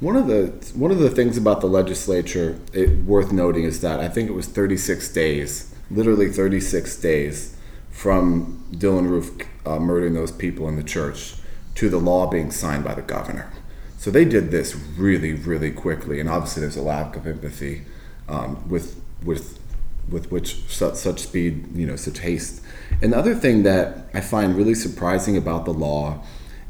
One 0.00 0.16
of 0.16 0.26
the 0.26 0.46
one 0.74 0.90
of 0.90 0.98
the 0.98 1.10
things 1.10 1.36
about 1.36 1.60
the 1.60 1.68
legislature 1.68 2.58
it, 2.72 3.04
worth 3.04 3.32
noting 3.32 3.64
is 3.64 3.80
that 3.82 4.00
I 4.00 4.08
think 4.08 4.28
it 4.28 4.32
was 4.32 4.46
36 4.46 5.12
days, 5.12 5.74
literally 5.90 6.28
36 6.28 6.96
days, 7.00 7.56
from 7.90 8.64
Dylann 8.72 9.08
Roof 9.08 9.30
uh, 9.64 9.78
murdering 9.78 10.14
those 10.14 10.32
people 10.32 10.68
in 10.68 10.76
the 10.76 10.82
church 10.82 11.34
to 11.76 11.88
the 11.88 11.98
law 11.98 12.26
being 12.26 12.50
signed 12.50 12.84
by 12.84 12.94
the 12.94 13.02
governor. 13.02 13.52
So 13.96 14.10
they 14.10 14.24
did 14.24 14.50
this 14.50 14.74
really, 14.74 15.32
really 15.32 15.70
quickly, 15.70 16.18
and 16.18 16.28
obviously 16.28 16.62
there's 16.62 16.76
a 16.76 16.82
lack 16.82 17.14
of 17.14 17.26
empathy 17.26 17.82
um, 18.28 18.68
with 18.68 19.00
with 19.24 19.58
with 20.08 20.30
which 20.30 20.68
such, 20.68 20.94
such 20.94 21.20
speed, 21.20 21.74
you 21.74 21.86
know, 21.86 21.96
such 21.96 22.18
haste. 22.18 22.62
Another 23.00 23.34
thing 23.34 23.62
that 23.62 24.08
I 24.12 24.20
find 24.20 24.56
really 24.56 24.74
surprising 24.74 25.36
about 25.36 25.64
the 25.64 25.72
law 25.72 26.22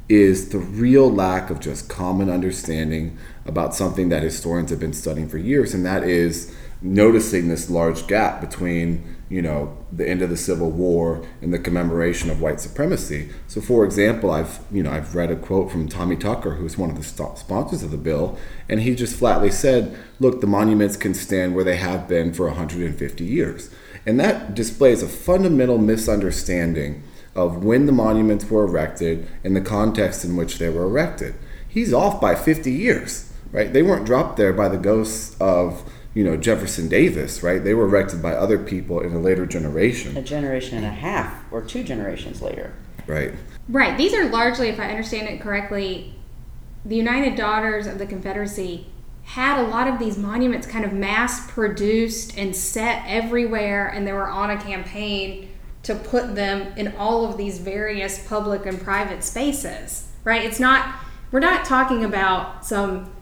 is 0.08 0.50
the 0.50 0.58
real 0.58 1.10
lack 1.10 1.50
of 1.50 1.60
just 1.60 1.88
common 1.88 2.28
understanding 2.28 3.16
about 3.46 3.74
something 3.74 4.08
that 4.10 4.22
historians 4.22 4.70
have 4.70 4.80
been 4.80 4.92
studying 4.92 5.28
for 5.28 5.38
years, 5.38 5.74
and 5.74 5.84
that 5.86 6.04
is 6.04 6.54
noticing 6.80 7.48
this 7.48 7.70
large 7.70 8.06
gap 8.06 8.40
between 8.40 9.16
you 9.32 9.40
know 9.40 9.74
the 9.90 10.06
end 10.06 10.20
of 10.20 10.28
the 10.28 10.36
Civil 10.36 10.70
War 10.70 11.26
and 11.40 11.54
the 11.54 11.58
commemoration 11.58 12.28
of 12.28 12.42
white 12.42 12.60
supremacy. 12.60 13.30
So, 13.48 13.62
for 13.62 13.82
example, 13.82 14.30
I've 14.30 14.60
you 14.70 14.82
know 14.82 14.92
I've 14.92 15.14
read 15.14 15.30
a 15.30 15.36
quote 15.36 15.72
from 15.72 15.88
Tommy 15.88 16.16
Tucker, 16.16 16.56
who's 16.56 16.76
one 16.76 16.90
of 16.90 16.96
the 16.96 17.02
st- 17.02 17.38
sponsors 17.38 17.82
of 17.82 17.90
the 17.90 17.96
bill, 17.96 18.36
and 18.68 18.80
he 18.80 18.94
just 18.94 19.16
flatly 19.16 19.50
said, 19.50 19.96
"Look, 20.20 20.42
the 20.42 20.46
monuments 20.46 20.98
can 20.98 21.14
stand 21.14 21.54
where 21.54 21.64
they 21.64 21.76
have 21.76 22.06
been 22.06 22.34
for 22.34 22.46
150 22.46 23.24
years." 23.24 23.70
And 24.04 24.20
that 24.20 24.54
displays 24.54 25.02
a 25.02 25.08
fundamental 25.08 25.78
misunderstanding 25.78 27.02
of 27.34 27.64
when 27.64 27.86
the 27.86 27.92
monuments 27.92 28.50
were 28.50 28.64
erected 28.64 29.26
and 29.42 29.56
the 29.56 29.62
context 29.62 30.26
in 30.26 30.36
which 30.36 30.58
they 30.58 30.68
were 30.68 30.84
erected. 30.84 31.34
He's 31.66 31.94
off 31.94 32.20
by 32.20 32.34
50 32.34 32.70
years, 32.70 33.32
right? 33.50 33.72
They 33.72 33.82
weren't 33.82 34.04
dropped 34.04 34.36
there 34.36 34.52
by 34.52 34.68
the 34.68 34.76
ghosts 34.76 35.34
of, 35.40 35.90
you 36.14 36.24
know, 36.24 36.36
Jefferson 36.36 36.88
Davis, 36.88 37.42
right? 37.42 37.62
They 37.62 37.74
were 37.74 37.86
erected 37.86 38.22
by 38.22 38.32
other 38.32 38.58
people 38.58 39.00
in 39.00 39.14
a 39.14 39.18
later 39.18 39.46
generation. 39.46 40.16
A 40.16 40.22
generation 40.22 40.76
and 40.76 40.86
a 40.86 40.90
half 40.90 41.50
or 41.50 41.62
two 41.62 41.82
generations 41.82 42.42
later. 42.42 42.74
Right. 43.06 43.32
Right. 43.68 43.96
These 43.96 44.12
are 44.14 44.28
largely, 44.28 44.68
if 44.68 44.78
I 44.78 44.90
understand 44.90 45.28
it 45.28 45.40
correctly, 45.40 46.14
the 46.84 46.96
United 46.96 47.36
Daughters 47.36 47.86
of 47.86 47.98
the 47.98 48.06
Confederacy 48.06 48.86
had 49.24 49.58
a 49.58 49.68
lot 49.68 49.86
of 49.88 49.98
these 49.98 50.18
monuments 50.18 50.66
kind 50.66 50.84
of 50.84 50.92
mass 50.92 51.50
produced 51.50 52.36
and 52.36 52.54
set 52.54 53.04
everywhere, 53.06 53.86
and 53.88 54.06
they 54.06 54.12
were 54.12 54.28
on 54.28 54.50
a 54.50 54.60
campaign 54.60 55.48
to 55.84 55.94
put 55.94 56.34
them 56.34 56.72
in 56.76 56.94
all 56.96 57.24
of 57.24 57.36
these 57.36 57.58
various 57.58 58.26
public 58.26 58.66
and 58.66 58.80
private 58.80 59.24
spaces. 59.24 60.08
Right? 60.24 60.44
It's 60.44 60.60
not, 60.60 60.96
we're 61.30 61.40
not 61.40 61.64
talking 61.64 62.04
about 62.04 62.66
some 62.66 63.12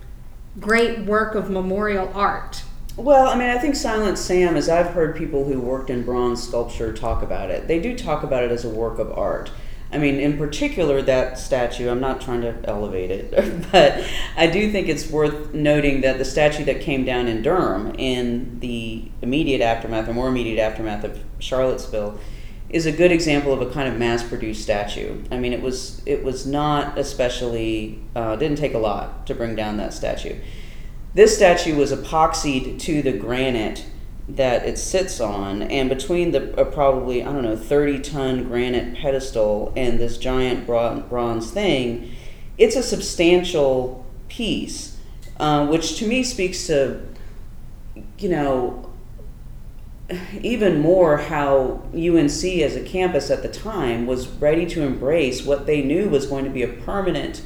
great 0.58 1.00
work 1.00 1.34
of 1.34 1.48
memorial 1.50 2.10
art. 2.14 2.64
Well, 2.96 3.28
I 3.28 3.36
mean, 3.36 3.48
I 3.48 3.58
think 3.58 3.76
Silent 3.76 4.18
Sam, 4.18 4.56
as 4.56 4.68
I've 4.68 4.88
heard 4.90 5.16
people 5.16 5.44
who 5.44 5.60
worked 5.60 5.90
in 5.90 6.04
bronze 6.04 6.42
sculpture 6.42 6.92
talk 6.92 7.22
about 7.22 7.50
it, 7.50 7.68
they 7.68 7.80
do 7.80 7.96
talk 7.96 8.22
about 8.22 8.42
it 8.42 8.50
as 8.50 8.64
a 8.64 8.68
work 8.68 8.98
of 8.98 9.16
art. 9.16 9.50
I 9.92 9.98
mean, 9.98 10.20
in 10.20 10.38
particular, 10.38 11.02
that 11.02 11.38
statue, 11.38 11.88
I'm 11.88 12.00
not 12.00 12.20
trying 12.20 12.42
to 12.42 12.56
elevate 12.64 13.10
it, 13.10 13.30
but 13.72 14.04
I 14.36 14.46
do 14.46 14.70
think 14.70 14.88
it's 14.88 15.10
worth 15.10 15.52
noting 15.52 16.02
that 16.02 16.18
the 16.18 16.24
statue 16.24 16.64
that 16.64 16.80
came 16.80 17.04
down 17.04 17.26
in 17.26 17.42
Durham 17.42 17.94
in 17.96 18.60
the 18.60 19.10
immediate 19.22 19.60
aftermath, 19.60 20.08
or 20.08 20.14
more 20.14 20.28
immediate 20.28 20.62
aftermath 20.62 21.02
of 21.04 21.18
Charlottesville, 21.38 22.18
is 22.68 22.86
a 22.86 22.92
good 22.92 23.10
example 23.10 23.52
of 23.52 23.60
a 23.60 23.70
kind 23.72 23.88
of 23.88 23.98
mass-produced 23.98 24.62
statue. 24.62 25.20
I 25.32 25.38
mean, 25.38 25.52
it 25.52 25.60
was 25.60 26.02
it 26.06 26.22
was 26.22 26.46
not 26.46 26.96
especially 26.96 28.00
uh, 28.14 28.36
didn't 28.36 28.58
take 28.58 28.74
a 28.74 28.78
lot 28.78 29.26
to 29.26 29.34
bring 29.34 29.56
down 29.56 29.76
that 29.78 29.92
statue. 29.92 30.36
This 31.12 31.36
statue 31.36 31.76
was 31.76 31.92
epoxied 31.92 32.78
to 32.80 33.02
the 33.02 33.12
granite 33.12 33.84
that 34.28 34.64
it 34.64 34.78
sits 34.78 35.20
on, 35.20 35.62
and 35.62 35.88
between 35.88 36.30
the 36.30 36.56
uh, 36.60 36.64
probably 36.64 37.22
I 37.22 37.32
don't 37.32 37.42
know 37.42 37.56
thirty 37.56 37.98
ton 37.98 38.44
granite 38.44 38.94
pedestal 38.94 39.72
and 39.76 39.98
this 39.98 40.18
giant 40.18 40.66
bronze 40.66 41.50
thing, 41.50 42.12
it's 42.56 42.76
a 42.76 42.82
substantial 42.82 44.06
piece, 44.28 44.98
uh, 45.38 45.66
which 45.66 45.96
to 45.98 46.06
me 46.06 46.22
speaks 46.22 46.68
to 46.68 47.04
you 48.18 48.28
know 48.28 48.88
even 50.40 50.80
more 50.80 51.16
how 51.16 51.82
UNC 51.92 52.44
as 52.44 52.76
a 52.76 52.84
campus 52.84 53.32
at 53.32 53.42
the 53.42 53.48
time 53.48 54.06
was 54.06 54.28
ready 54.28 54.64
to 54.66 54.82
embrace 54.82 55.44
what 55.44 55.66
they 55.66 55.82
knew 55.82 56.08
was 56.08 56.26
going 56.26 56.44
to 56.44 56.50
be 56.50 56.62
a 56.62 56.68
permanent 56.68 57.42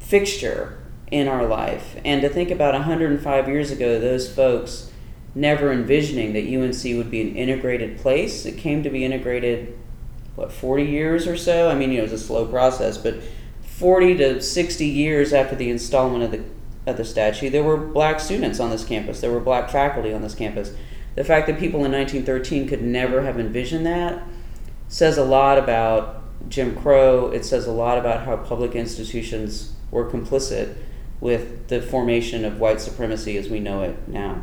fixture 0.00 0.81
in 1.12 1.28
our 1.28 1.46
life. 1.46 1.96
And 2.04 2.22
to 2.22 2.28
think 2.28 2.50
about 2.50 2.74
105 2.74 3.48
years 3.48 3.70
ago, 3.70 4.00
those 4.00 4.32
folks 4.34 4.90
never 5.34 5.70
envisioning 5.70 6.32
that 6.32 6.44
UNC 6.44 6.96
would 6.96 7.10
be 7.10 7.20
an 7.20 7.36
integrated 7.36 7.98
place. 7.98 8.44
It 8.46 8.56
came 8.58 8.82
to 8.82 8.90
be 8.90 9.04
integrated, 9.04 9.78
what, 10.34 10.50
40 10.50 10.84
years 10.84 11.28
or 11.28 11.36
so? 11.36 11.68
I 11.70 11.74
mean, 11.74 11.90
you 11.90 11.98
know, 11.98 12.04
it 12.04 12.10
was 12.10 12.20
a 12.20 12.26
slow 12.26 12.46
process, 12.46 12.98
but 12.98 13.16
40 13.62 14.16
to 14.16 14.42
60 14.42 14.86
years 14.86 15.32
after 15.32 15.54
the 15.54 15.70
installment 15.70 16.24
of 16.24 16.30
the, 16.32 16.90
of 16.90 16.96
the 16.96 17.04
statue, 17.04 17.50
there 17.50 17.62
were 17.62 17.76
black 17.76 18.18
students 18.18 18.58
on 18.58 18.70
this 18.70 18.84
campus, 18.84 19.20
there 19.20 19.30
were 19.30 19.40
black 19.40 19.70
faculty 19.70 20.12
on 20.12 20.22
this 20.22 20.34
campus. 20.34 20.74
The 21.14 21.24
fact 21.24 21.46
that 21.46 21.58
people 21.58 21.84
in 21.84 21.92
1913 21.92 22.68
could 22.68 22.82
never 22.82 23.22
have 23.22 23.38
envisioned 23.38 23.84
that 23.86 24.22
says 24.88 25.16
a 25.16 25.24
lot 25.24 25.56
about 25.56 26.22
Jim 26.50 26.76
Crow. 26.76 27.30
It 27.30 27.46
says 27.46 27.66
a 27.66 27.72
lot 27.72 27.96
about 27.96 28.26
how 28.26 28.36
public 28.36 28.74
institutions 28.74 29.72
were 29.90 30.10
complicit 30.10 30.76
with 31.22 31.68
the 31.68 31.80
formation 31.80 32.44
of 32.44 32.58
white 32.58 32.80
supremacy 32.80 33.36
as 33.38 33.48
we 33.48 33.60
know 33.60 33.82
it 33.82 34.08
now. 34.08 34.42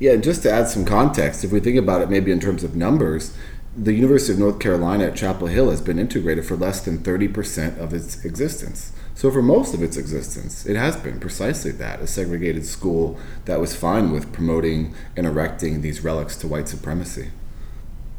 Yeah, 0.00 0.14
and 0.14 0.22
just 0.22 0.42
to 0.42 0.50
add 0.50 0.66
some 0.66 0.84
context, 0.84 1.44
if 1.44 1.52
we 1.52 1.60
think 1.60 1.78
about 1.78 2.02
it 2.02 2.10
maybe 2.10 2.32
in 2.32 2.40
terms 2.40 2.64
of 2.64 2.74
numbers, 2.74 3.32
the 3.76 3.92
University 3.92 4.32
of 4.32 4.40
North 4.40 4.58
Carolina 4.58 5.04
at 5.04 5.14
Chapel 5.14 5.46
Hill 5.46 5.70
has 5.70 5.80
been 5.80 6.00
integrated 6.00 6.44
for 6.44 6.56
less 6.56 6.80
than 6.80 6.98
30% 6.98 7.78
of 7.78 7.94
its 7.94 8.24
existence. 8.24 8.92
So, 9.14 9.30
for 9.30 9.40
most 9.40 9.72
of 9.72 9.84
its 9.84 9.96
existence, 9.96 10.66
it 10.66 10.74
has 10.74 10.96
been 10.96 11.20
precisely 11.20 11.70
that 11.72 12.00
a 12.00 12.08
segregated 12.08 12.66
school 12.66 13.16
that 13.44 13.60
was 13.60 13.76
fine 13.76 14.10
with 14.10 14.32
promoting 14.32 14.92
and 15.16 15.28
erecting 15.28 15.80
these 15.80 16.02
relics 16.02 16.34
to 16.38 16.48
white 16.48 16.66
supremacy. 16.66 17.30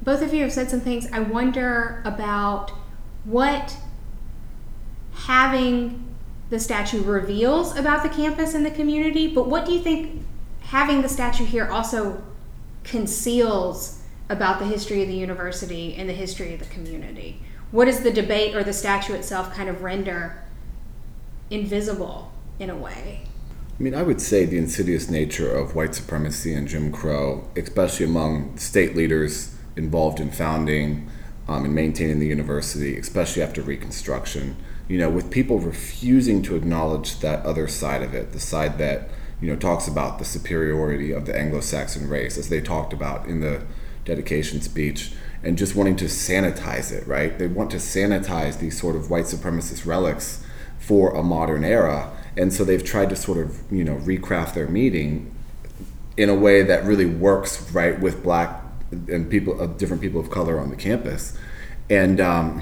Both 0.02 0.22
of 0.22 0.34
you 0.34 0.44
have 0.44 0.54
said 0.54 0.70
some 0.70 0.80
things. 0.80 1.10
I 1.12 1.20
wonder 1.20 2.02
about 2.06 2.72
what 3.26 3.76
having 5.14 6.13
the 6.50 6.60
statue 6.60 7.04
reveals 7.04 7.76
about 7.76 8.04
the 8.04 8.10
campus 8.10 8.54
and 8.54 8.66
the 8.66 8.72
community, 8.72 9.28
but 9.28 9.48
what 9.48 9.66
do 9.66 9.72
you 9.72 9.80
think 9.80 10.24
having 10.62 11.02
the 11.02 11.10
statue 11.10 11.46
here 11.46 11.68
also 11.68 12.24
conceals 12.84 14.02
about 14.30 14.60
the 14.60 14.66
history 14.66 15.02
of 15.02 15.08
the 15.08 15.16
university 15.16 15.96
and 15.96 16.10
the 16.10 16.14
history 16.14 16.54
of 16.54 16.60
the 16.60 16.66
community. 16.66 17.40
What 17.72 17.86
does 17.86 18.02
the 18.02 18.12
debate 18.12 18.56
or 18.56 18.64
the 18.64 18.74
statue 18.74 19.14
itself 19.14 19.54
kind 19.54 19.70
of 19.70 19.82
render 19.82 20.44
invisible 21.50 22.32
in 22.60 22.70
a 22.70 22.76
way? 22.76 23.24
I 23.80 23.84
mean, 23.84 23.96
I 23.96 24.04
would 24.04 24.22
say 24.22 24.46
the 24.46 24.58
insidious 24.58 25.10
nature 25.10 25.54
of 25.54 25.76
white 25.76 25.96
supremacy 25.96 26.54
and 26.54 26.68
Jim 26.68 26.92
Crow, 26.92 27.48
especially 27.56 28.06
among 28.06 28.58
state 28.58 28.96
leaders 28.96 29.56
involved 29.76 30.20
in 30.20 30.32
founding 30.32 31.10
um, 31.48 31.66
and 31.66 31.74
maintaining 31.74 32.20
the 32.20 32.28
university, 32.28 32.98
especially 32.98 33.42
after 33.42 33.62
Reconstruction, 33.62 34.56
you 34.88 34.98
know, 34.98 35.10
with 35.10 35.32
people 35.32 35.60
refusing 35.60 36.42
to 36.44 36.56
acknowledge 36.56 37.20
that 37.20 37.46
other 37.46 37.68
side 37.68 38.04
of 38.04 38.14
it, 38.14 38.32
the 38.32 38.40
side 38.40 38.78
that 38.78 39.10
you 39.44 39.50
know, 39.50 39.58
talks 39.58 39.90
about 39.90 40.20
the 40.20 40.26
superiority 40.26 41.12
of 41.12 41.26
the 41.26 41.38
Anglo-Saxon 41.38 42.08
race, 42.08 42.38
as 42.38 42.48
they 42.48 42.62
talked 42.62 42.94
about 42.94 43.28
in 43.28 43.42
the 43.42 43.62
dedication 44.06 44.62
speech, 44.62 45.12
and 45.44 45.58
just 45.58 45.76
wanting 45.76 45.98
to 45.98 46.06
sanitize 46.06 46.94
it, 46.94 47.06
right? 47.06 47.38
They 47.38 47.48
want 47.48 47.70
to 47.72 47.78
sanitize 47.78 48.60
these 48.60 48.80
sort 48.80 48.96
of 48.96 49.10
white 49.10 49.26
supremacist 49.26 49.86
relics 49.86 50.46
for 50.80 51.14
a 51.14 51.22
modern 51.22 51.66
era, 51.66 52.10
and 52.38 52.54
so 52.54 52.64
they've 52.64 52.84
tried 52.84 53.10
to 53.10 53.18
sort 53.18 53.38
of, 53.38 53.62
you 53.70 53.84
know, 53.84 53.98
recraft 53.98 54.54
their 54.54 54.68
meeting 54.68 55.36
in 56.16 56.30
a 56.30 56.36
way 56.36 56.64
that 56.64 56.86
really 56.86 57.06
works, 57.06 57.70
right, 57.72 58.00
with 58.00 58.24
black 58.24 58.62
and 58.92 59.30
people, 59.30 59.60
uh, 59.62 59.68
different 59.68 60.02
people 60.02 60.22
of 60.22 60.30
color 60.30 60.58
on 60.58 60.70
the 60.70 60.76
campus, 60.78 61.38
and 61.90 62.22
um, 62.22 62.62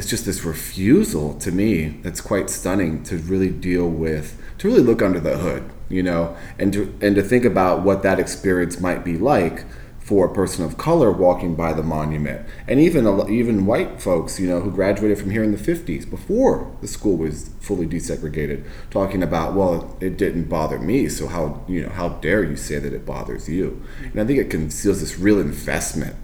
it's 0.00 0.10
just 0.10 0.24
this 0.24 0.42
refusal 0.44 1.34
to 1.34 1.52
me 1.52 2.00
that's 2.02 2.20
quite 2.20 2.50
stunning 2.50 3.02
to 3.04 3.18
really 3.18 3.50
deal 3.50 3.88
with, 3.88 4.40
to 4.58 4.68
really 4.68 4.82
look 4.82 5.02
under 5.02 5.20
the 5.20 5.36
hood 5.38 5.70
you 5.90 6.02
know, 6.02 6.34
and 6.58 6.72
to 6.72 6.96
and 7.02 7.16
to 7.16 7.22
think 7.22 7.44
about 7.44 7.82
what 7.82 8.02
that 8.02 8.18
experience 8.18 8.80
might 8.80 9.04
be 9.04 9.18
like 9.18 9.64
for 9.98 10.26
a 10.26 10.34
person 10.34 10.64
of 10.64 10.78
color 10.78 11.12
walking 11.12 11.54
by 11.54 11.72
the 11.72 11.82
monument, 11.82 12.46
and 12.66 12.80
even 12.80 13.06
even 13.28 13.66
white 13.66 14.00
folks, 14.00 14.40
you 14.40 14.48
know, 14.48 14.60
who 14.60 14.70
graduated 14.70 15.18
from 15.18 15.30
here 15.30 15.42
in 15.42 15.52
the 15.52 15.58
'50s 15.58 16.08
before 16.08 16.74
the 16.80 16.86
school 16.86 17.16
was 17.16 17.50
fully 17.60 17.86
desegregated, 17.86 18.64
talking 18.90 19.22
about, 19.22 19.54
well, 19.54 19.96
it 20.00 20.16
didn't 20.16 20.48
bother 20.48 20.78
me, 20.78 21.08
so 21.08 21.26
how 21.26 21.62
you 21.68 21.82
know 21.82 21.90
how 21.90 22.08
dare 22.08 22.44
you 22.44 22.56
say 22.56 22.78
that 22.78 22.94
it 22.94 23.04
bothers 23.04 23.48
you? 23.48 23.82
And 24.04 24.20
I 24.20 24.24
think 24.24 24.38
it 24.38 24.48
conceals 24.48 25.00
this 25.00 25.18
real 25.18 25.40
investment 25.40 26.16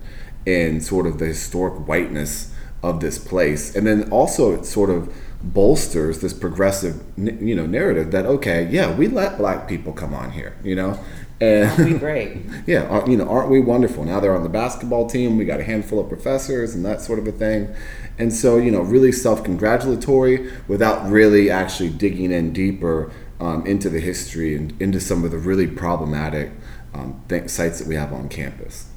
in 0.47 0.81
sort 0.81 1.09
of 1.09 1.19
the 1.19 1.27
historic 1.27 1.75
whiteness 1.89 2.53
of 2.83 3.01
this 3.01 3.19
place, 3.19 3.75
and 3.75 3.87
then 3.87 4.11
also 4.11 4.53
it 4.53 4.65
sort 4.65 4.91
of 4.91 5.12
bolsters 5.43 6.21
this 6.21 6.33
progressive 6.33 7.03
you 7.17 7.55
know 7.55 7.67
narrative 7.67 8.11
that 8.11 8.27
okay 8.27 8.69
yeah 8.71 8.93
we 8.97 9.07
let 9.07 9.39
black 9.39 9.69
people 9.69 9.93
come 9.93 10.15
on 10.15 10.31
here 10.31 10.57
you 10.65 10.75
know? 10.75 10.99
And 11.39 11.69
aren't 11.71 11.93
we 11.93 11.99
great? 11.99 12.39
Yeah 12.67 13.07
you 13.07 13.17
know 13.17 13.29
aren't 13.29 13.51
we 13.51 13.61
wonderful? 13.61 14.05
Now 14.05 14.21
they're 14.21 14.35
on 14.35 14.43
the 14.43 14.49
basketball 14.49 15.07
team 15.07 15.37
we 15.37 15.45
got 15.45 15.61
a 15.61 15.65
handful 15.65 16.01
of 16.01 16.09
professors 16.09 16.75
and 16.75 16.85
that 16.85 17.01
sort 17.01 17.19
of 17.19 17.27
a 17.27 17.33
thing. 17.33 17.75
And 18.19 18.33
so 18.33 18.57
you 18.57 18.71
know 18.71 18.81
really 18.81 19.12
self-congratulatory 19.12 20.51
without 20.67 21.09
really 21.09 21.51
actually 21.51 21.91
digging 21.91 22.33
in 22.33 22.53
deeper 22.53 23.12
um, 23.39 23.67
into 23.67 23.91
the 23.91 24.01
history 24.01 24.57
and 24.57 24.81
into 24.81 24.99
some 24.99 25.25
of 25.25 25.31
the 25.31 25.39
really 25.39 25.67
problematic 25.67 26.51
um, 26.95 27.23
th- 27.29 27.51
sites 27.51 27.79
that 27.79 27.87
we 27.87 27.95
have 27.95 28.12
on 28.15 28.31
campus. 28.31 28.89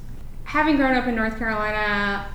Having 0.44 0.76
grown 0.78 0.96
up 0.96 1.06
in 1.06 1.14
north 1.14 1.38
carolina 1.38 2.26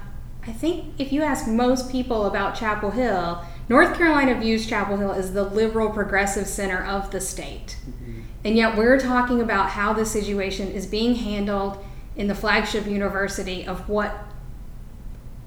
i 0.47 0.51
think 0.51 0.93
if 0.97 1.11
you 1.11 1.21
ask 1.21 1.47
most 1.47 1.91
people 1.91 2.25
about 2.25 2.55
chapel 2.55 2.91
hill 2.91 3.45
North 3.67 3.97
Carolina 3.97 4.39
views 4.39 4.67
Chapel 4.67 4.97
Hill 4.97 5.11
as 5.11 5.33
the 5.33 5.43
liberal 5.43 5.89
progressive 5.89 6.47
center 6.47 6.83
of 6.83 7.11
the 7.11 7.19
state. 7.19 7.77
Mm-hmm. 7.89 8.21
And 8.43 8.55
yet 8.55 8.77
we're 8.77 8.99
talking 8.99 9.41
about 9.41 9.71
how 9.71 9.93
the 9.93 10.05
situation 10.05 10.71
is 10.71 10.85
being 10.85 11.15
handled 11.15 11.83
in 12.15 12.27
the 12.27 12.35
flagship 12.35 12.85
university 12.85 13.65
of 13.65 13.89
what 13.89 14.15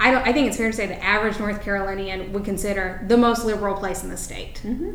I 0.00 0.10
don't 0.10 0.26
I 0.26 0.32
think 0.32 0.48
it's 0.48 0.56
fair 0.56 0.70
to 0.70 0.76
say 0.76 0.86
the 0.86 1.02
average 1.02 1.38
North 1.38 1.62
Carolinian 1.62 2.32
would 2.32 2.44
consider 2.44 3.04
the 3.06 3.16
most 3.16 3.44
liberal 3.44 3.76
place 3.76 4.02
in 4.02 4.10
the 4.10 4.16
state. 4.16 4.60
Mm-hmm. 4.64 4.94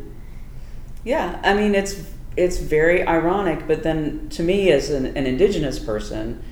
Yeah, 1.02 1.40
I 1.42 1.54
mean 1.54 1.74
it's 1.74 2.10
it's 2.36 2.58
very 2.58 3.06
ironic, 3.06 3.66
but 3.66 3.82
then 3.82 4.28
to 4.30 4.42
me 4.42 4.70
as 4.70 4.90
an, 4.90 5.06
an 5.16 5.26
indigenous 5.26 5.78
person, 5.78 6.42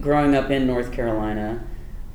growing 0.00 0.34
up 0.34 0.50
in 0.50 0.66
North 0.66 0.92
Carolina, 0.92 1.64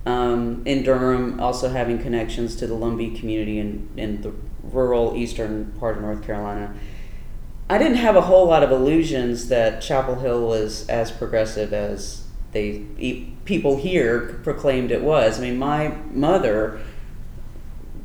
um, 0.09 0.63
in 0.65 0.83
Durham, 0.83 1.39
also 1.39 1.69
having 1.69 1.99
connections 1.99 2.55
to 2.57 2.67
the 2.67 2.73
Lumbee 2.73 3.17
community 3.19 3.59
in, 3.59 3.89
in 3.95 4.21
the 4.21 4.33
rural 4.63 5.15
eastern 5.15 5.73
part 5.79 5.97
of 5.97 6.01
North 6.03 6.23
Carolina, 6.23 6.73
I 7.69 7.77
didn't 7.77 7.97
have 7.97 8.15
a 8.15 8.21
whole 8.21 8.47
lot 8.47 8.63
of 8.63 8.71
illusions 8.71 9.47
that 9.49 9.81
Chapel 9.81 10.15
Hill 10.15 10.47
was 10.47 10.89
as 10.89 11.11
progressive 11.11 11.71
as 11.71 12.23
they 12.51 12.83
people 13.45 13.77
here 13.77 14.39
proclaimed 14.43 14.89
it 14.91 15.03
was. 15.03 15.37
I 15.37 15.41
mean, 15.43 15.57
my 15.57 15.89
mother 16.11 16.79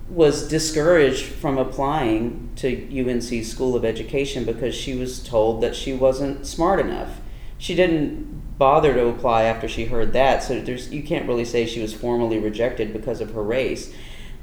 was 0.09 0.47
discouraged 0.49 1.25
from 1.25 1.57
applying 1.57 2.51
to 2.57 3.11
UNC 3.11 3.45
School 3.45 3.75
of 3.75 3.85
Education 3.85 4.45
because 4.45 4.75
she 4.75 4.95
was 4.95 5.27
told 5.27 5.63
that 5.63 5.75
she 5.75 5.95
wasn't 5.95 6.47
smart 6.47 6.79
enough. 6.79 7.21
She 7.57 7.75
didn't 7.75 8.43
bother 8.59 8.95
to 8.95 9.07
apply 9.07 9.45
after 9.45 9.69
she 9.69 9.87
heard 9.87 10.13
that, 10.13 10.43
so 10.43 10.61
there's 10.61 10.93
you 10.93 11.03
can't 11.03 11.27
really 11.27 11.45
say 11.45 11.67
she 11.67 11.83
was 11.83 11.93
formally 11.93 12.39
rejected 12.39 12.93
because 12.93 13.21
of 13.21 13.33
her 13.33 13.43
race. 13.43 13.93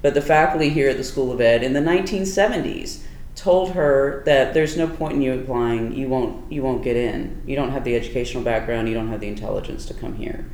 But 0.01 0.13
the 0.13 0.21
faculty 0.21 0.69
here 0.69 0.89
at 0.89 0.97
the 0.97 1.03
School 1.03 1.31
of 1.31 1.39
Ed 1.39 1.63
in 1.63 1.73
the 1.73 1.79
1970s 1.79 3.03
told 3.35 3.71
her 3.71 4.23
that 4.25 4.53
there's 4.53 4.75
no 4.75 4.87
point 4.87 5.13
in 5.13 5.21
you 5.21 5.33
applying. 5.33 5.93
You 5.93 6.07
won't 6.07 6.51
you 6.51 6.61
won't 6.63 6.83
get 6.83 6.95
in. 6.95 7.41
You 7.45 7.55
don't 7.55 7.71
have 7.71 7.83
the 7.83 7.95
educational 7.95 8.43
background. 8.43 8.87
You 8.87 8.93
don't 8.93 9.09
have 9.09 9.21
the 9.21 9.27
intelligence 9.27 9.85
to 9.87 9.93
come 9.93 10.15
here. 10.15 10.49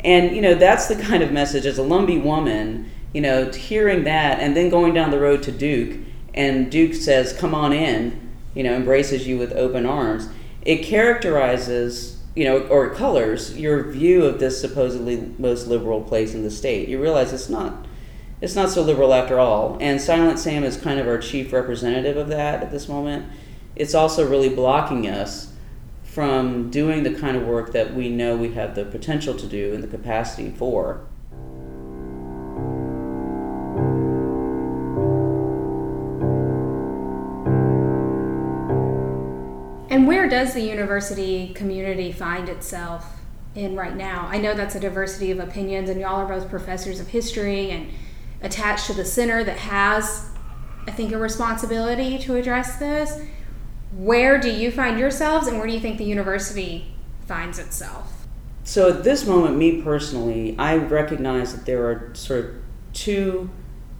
And 0.00 0.34
you 0.34 0.42
know 0.42 0.54
that's 0.54 0.86
the 0.86 0.96
kind 0.96 1.22
of 1.22 1.32
message 1.32 1.66
as 1.66 1.78
a 1.78 1.82
lumbee 1.82 2.22
woman 2.22 2.90
you 3.12 3.20
know 3.20 3.50
hearing 3.50 4.04
that 4.04 4.40
and 4.40 4.56
then 4.56 4.68
going 4.68 4.92
down 4.92 5.10
the 5.10 5.18
road 5.18 5.42
to 5.42 5.52
duke 5.52 5.98
and 6.34 6.70
duke 6.70 6.92
says 6.92 7.32
come 7.32 7.54
on 7.54 7.72
in 7.72 8.28
you 8.54 8.62
know 8.62 8.74
embraces 8.74 9.26
you 9.26 9.38
with 9.38 9.52
open 9.52 9.86
arms. 9.86 10.28
It 10.62 10.82
characterizes 10.84 12.16
you 12.36 12.44
know 12.44 12.60
or 12.68 12.94
colors 12.94 13.58
your 13.58 13.82
view 13.90 14.24
of 14.24 14.38
this 14.38 14.60
supposedly 14.60 15.32
most 15.38 15.66
liberal 15.66 16.02
place 16.02 16.34
in 16.34 16.42
the 16.42 16.50
state 16.50 16.88
you 16.88 17.00
realize 17.00 17.32
it's 17.32 17.48
not 17.48 17.86
it's 18.40 18.54
not 18.54 18.70
so 18.70 18.82
liberal 18.82 19.14
after 19.14 19.38
all. 19.38 19.78
And 19.80 20.00
Silent 20.00 20.38
Sam 20.38 20.62
is 20.62 20.76
kind 20.76 21.00
of 21.00 21.08
our 21.08 21.18
chief 21.18 21.52
representative 21.52 22.16
of 22.16 22.28
that 22.28 22.62
at 22.62 22.70
this 22.70 22.88
moment. 22.88 23.26
It's 23.74 23.94
also 23.94 24.28
really 24.28 24.50
blocking 24.50 25.08
us 25.08 25.52
from 26.02 26.70
doing 26.70 27.02
the 27.02 27.14
kind 27.14 27.36
of 27.36 27.46
work 27.46 27.72
that 27.72 27.94
we 27.94 28.08
know 28.08 28.36
we 28.36 28.52
have 28.52 28.74
the 28.74 28.84
potential 28.84 29.34
to 29.34 29.46
do 29.46 29.74
and 29.74 29.82
the 29.82 29.88
capacity 29.88 30.50
for. 30.50 31.00
Where 40.26 40.44
does 40.44 40.54
the 40.54 40.60
university 40.60 41.54
community 41.54 42.10
find 42.10 42.48
itself 42.48 43.20
in 43.54 43.76
right 43.76 43.94
now? 43.94 44.26
I 44.28 44.38
know 44.38 44.54
that's 44.54 44.74
a 44.74 44.80
diversity 44.80 45.30
of 45.30 45.38
opinions, 45.38 45.88
and 45.88 46.00
y'all 46.00 46.16
are 46.16 46.26
both 46.26 46.50
professors 46.50 46.98
of 46.98 47.06
history 47.06 47.70
and 47.70 47.92
attached 48.42 48.86
to 48.86 48.92
the 48.92 49.04
center 49.04 49.44
that 49.44 49.58
has, 49.58 50.28
I 50.88 50.90
think, 50.90 51.12
a 51.12 51.18
responsibility 51.18 52.18
to 52.18 52.34
address 52.34 52.76
this. 52.78 53.22
Where 53.92 54.36
do 54.40 54.50
you 54.50 54.72
find 54.72 54.98
yourselves, 54.98 55.46
and 55.46 55.58
where 55.58 55.68
do 55.68 55.72
you 55.72 55.78
think 55.78 55.96
the 55.96 56.04
university 56.04 56.92
finds 57.28 57.60
itself? 57.60 58.26
So, 58.64 58.90
at 58.90 59.04
this 59.04 59.28
moment, 59.28 59.56
me 59.56 59.80
personally, 59.80 60.56
I 60.58 60.74
recognize 60.74 61.54
that 61.54 61.66
there 61.66 61.88
are 61.88 62.10
sort 62.16 62.44
of 62.44 62.54
two 62.94 63.48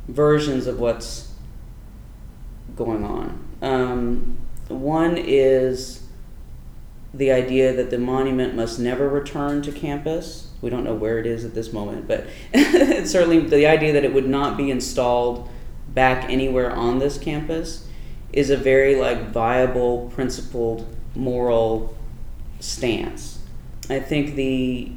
versions 0.08 0.66
of 0.66 0.80
what's 0.80 1.32
going 2.74 3.04
on. 3.04 3.44
Um, 3.62 4.38
one 4.66 5.16
is 5.16 6.02
the 7.14 7.30
idea 7.30 7.72
that 7.72 7.90
the 7.90 7.98
monument 7.98 8.54
must 8.54 8.78
never 8.78 9.08
return 9.08 9.62
to 9.62 9.72
campus. 9.72 10.50
We 10.60 10.70
don't 10.70 10.84
know 10.84 10.94
where 10.94 11.18
it 11.18 11.26
is 11.26 11.44
at 11.44 11.54
this 11.54 11.72
moment, 11.72 12.08
but 12.08 12.26
certainly 13.06 13.40
the 13.40 13.66
idea 13.66 13.92
that 13.92 14.04
it 14.04 14.12
would 14.12 14.28
not 14.28 14.56
be 14.56 14.70
installed 14.70 15.48
back 15.88 16.28
anywhere 16.28 16.70
on 16.70 16.98
this 16.98 17.18
campus 17.18 17.86
is 18.32 18.50
a 18.50 18.56
very 18.56 18.96
like 18.96 19.30
viable, 19.30 20.10
principled, 20.14 20.86
moral 21.14 21.96
stance. 22.60 23.40
I 23.88 24.00
think 24.00 24.34
the 24.34 24.92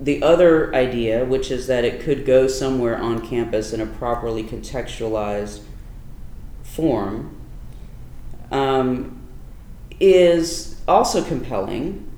the 0.00 0.22
other 0.22 0.74
idea, 0.74 1.26
which 1.26 1.50
is 1.50 1.66
that 1.66 1.84
it 1.84 2.00
could 2.00 2.24
go 2.24 2.46
somewhere 2.46 2.96
on 2.96 3.26
campus 3.26 3.72
in 3.72 3.82
a 3.82 3.86
properly 3.86 4.42
contextualized 4.42 5.60
form, 6.62 7.38
um, 8.50 9.19
is 10.00 10.80
also 10.88 11.22
compelling, 11.22 12.10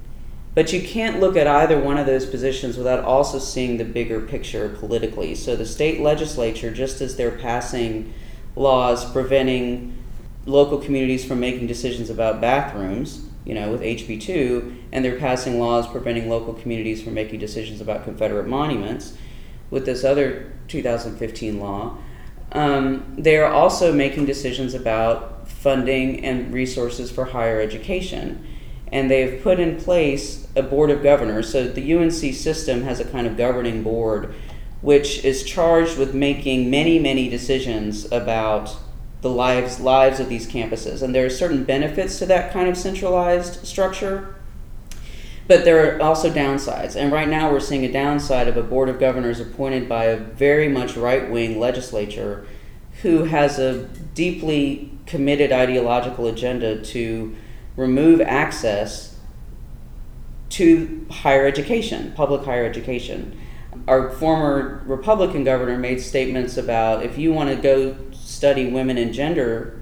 but 0.55 0.73
you 0.73 0.81
can't 0.81 1.21
look 1.21 1.37
at 1.37 1.47
either 1.47 1.79
one 1.79 1.99
of 1.99 2.07
those 2.07 2.25
positions 2.25 2.77
without 2.77 3.05
also 3.05 3.39
seeing 3.39 3.77
the 3.77 3.85
bigger 3.85 4.21
picture 4.21 4.69
politically. 4.69 5.35
So 5.35 5.57
the 5.57 5.67
state 5.67 6.01
legislature, 6.01 6.71
just 6.71 7.01
as 7.01 7.17
they're 7.17 7.39
passing 7.39 8.15
laws 8.55 9.11
preventing 9.13 9.99
local 10.47 10.79
communities 10.79 11.25
from 11.25 11.41
making 11.41 11.67
decisions 11.67 12.11
about 12.11 12.41
bathrooms, 12.41 13.25
you 13.45 13.55
know, 13.55 13.71
with 13.71 13.81
HB2, 13.81 14.77
and 14.93 15.05
they're 15.05 15.19
passing 15.19 15.59
laws 15.59 15.87
preventing 15.89 16.29
local 16.29 16.55
communities 16.55 17.03
from 17.03 17.15
making 17.15 17.41
decisions 17.41 17.81
about 17.81 18.05
Confederate 18.05 18.47
monuments 18.47 19.17
with 19.71 19.87
this 19.87 20.05
other 20.05 20.53
2015 20.69 21.59
law. 21.59 21.97
Um, 22.53 23.15
they 23.17 23.39
are 23.39 23.51
also 23.51 23.93
making 23.93 24.27
decisions 24.27 24.75
about 24.75 25.32
funding 25.63 26.25
and 26.25 26.53
resources 26.53 27.11
for 27.11 27.27
higher 27.27 27.61
education. 27.61 28.47
And 28.91 29.11
they've 29.11 29.43
put 29.43 29.59
in 29.59 29.79
place 29.79 30.47
a 30.55 30.63
board 30.63 30.91
of 30.91 31.03
governors. 31.03 31.51
So 31.51 31.69
the 31.69 31.95
UNC 31.95 32.35
system 32.35 32.83
has 32.83 33.01
a 33.01 33.05
kind 33.05 33.27
of 33.27 33.37
governing 33.37 33.83
board 33.83 34.35
which 34.83 35.25
is 35.25 35.45
charged 35.45 35.97
with 35.97 36.13
making 36.13 36.69
many, 36.69 36.99
many 36.99 37.29
decisions 37.29 38.11
about 38.13 38.77
the 39.23 39.31
lives 39.31 39.79
lives 39.79 40.19
of 40.19 40.29
these 40.29 40.47
campuses. 40.47 41.01
And 41.01 41.15
there 41.15 41.25
are 41.25 41.31
certain 41.31 41.65
benefits 41.65 42.19
to 42.19 42.27
that 42.27 42.53
kind 42.53 42.69
of 42.69 42.77
centralized 42.77 43.65
structure. 43.65 44.35
But 45.47 45.65
there 45.65 45.97
are 45.97 46.03
also 46.03 46.31
downsides. 46.31 46.97
And 46.97 47.13
right 47.13 47.29
now 47.29 47.51
we're 47.51 47.61
seeing 47.61 47.85
a 47.85 47.93
downside 47.93 48.49
of 48.49 48.57
a 48.57 48.63
board 48.63 48.89
of 48.89 48.99
governors 48.99 49.39
appointed 49.39 49.89
by 49.89 50.07
a 50.07 50.17
very 50.17 50.69
much 50.69 50.97
right 50.97 51.31
wing 51.31 51.59
legislature 51.61 52.45
who 53.03 53.25
has 53.25 53.59
a 53.59 53.85
deeply 54.15 54.92
committed 55.07 55.53
ideological 55.53 56.27
agenda 56.27 56.83
to 56.83 57.35
remove 57.77 58.21
access 58.21 59.17
to 60.51 61.07
higher 61.11 61.47
education, 61.47 62.13
public 62.15 62.45
higher 62.45 62.65
education. 62.65 63.39
Our 63.89 64.11
former 64.11 64.83
Republican 64.87 65.45
governor 65.45 65.79
made 65.79 66.01
statements 66.01 66.57
about 66.57 67.03
if 67.03 67.17
you 67.17 67.33
want 67.33 67.49
to 67.51 67.57
go 67.57 67.97
study 68.13 68.71
women 68.71 68.99
and 68.99 69.15
gender, 69.15 69.81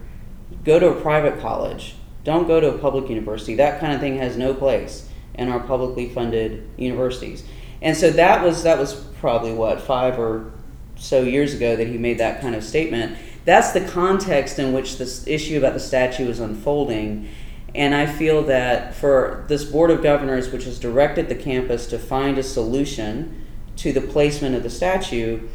go 0.65 0.79
to 0.79 0.89
a 0.89 1.01
private 1.01 1.41
college. 1.41 1.97
Don't 2.23 2.47
go 2.47 2.61
to 2.61 2.75
a 2.75 2.79
public 2.79 3.09
university. 3.09 3.57
That 3.57 3.81
kind 3.81 3.93
of 3.93 4.01
thing 4.01 4.19
has 4.19 4.37
no 4.37 4.55
place 4.55 5.09
in 5.35 5.49
our 5.49 5.61
publicly 5.61 6.09
funded 6.09 6.69
universities. 6.77 7.43
And 7.83 7.97
so 7.97 8.11
that 8.11 8.45
was 8.45 8.63
that 8.63 8.79
was 8.79 8.95
probably 8.95 9.53
what 9.53 9.81
five 9.81 10.19
or 10.19 10.53
so 10.97 11.23
years 11.23 11.55
ago 11.55 11.77
that 11.77 11.87
he 11.87 11.97
made 11.97 12.19
that 12.19 12.41
kind 12.41 12.55
of 12.55 12.63
statement 12.63 13.17
that's 13.45 13.73
the 13.73 13.81
context 13.81 14.59
in 14.59 14.73
which 14.73 14.99
this 14.99 15.27
issue 15.27 15.59
about 15.59 15.75
the 15.75 15.81
statue 15.81 16.29
is 16.29 16.41
unfolding. 16.41 17.29
And 17.75 17.95
I 17.95 18.07
feel 18.07 18.43
that 18.45 18.95
for 18.95 19.45
this 19.49 19.65
Board 19.65 19.91
of 19.91 20.03
Governors, 20.03 20.51
which 20.51 20.65
has 20.65 20.79
directed 20.79 21.29
the 21.29 21.35
campus 21.35 21.87
to 21.89 21.99
find 21.99 22.37
a 22.37 22.43
solution 22.43 23.47
to 23.77 23.93
the 23.93 24.01
placement 24.01 24.55
of 24.57 24.63
the 24.63 24.71
statue, 24.71 25.49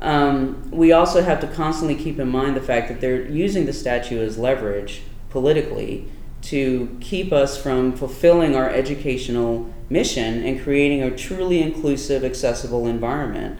um, 0.00 0.70
we 0.70 0.92
also 0.92 1.22
have 1.22 1.40
to 1.40 1.46
constantly 1.46 1.96
keep 1.96 2.18
in 2.18 2.28
mind 2.28 2.54
the 2.54 2.60
fact 2.60 2.88
that 2.88 3.00
they're 3.00 3.26
using 3.26 3.66
the 3.66 3.72
statue 3.72 4.22
as 4.22 4.36
leverage 4.36 5.02
politically 5.30 6.08
to 6.42 6.96
keep 7.00 7.32
us 7.32 7.60
from 7.60 7.92
fulfilling 7.96 8.54
our 8.54 8.68
educational 8.68 9.72
mission 9.88 10.44
and 10.44 10.60
creating 10.62 11.02
a 11.02 11.16
truly 11.16 11.62
inclusive, 11.62 12.24
accessible 12.24 12.86
environment. 12.86 13.58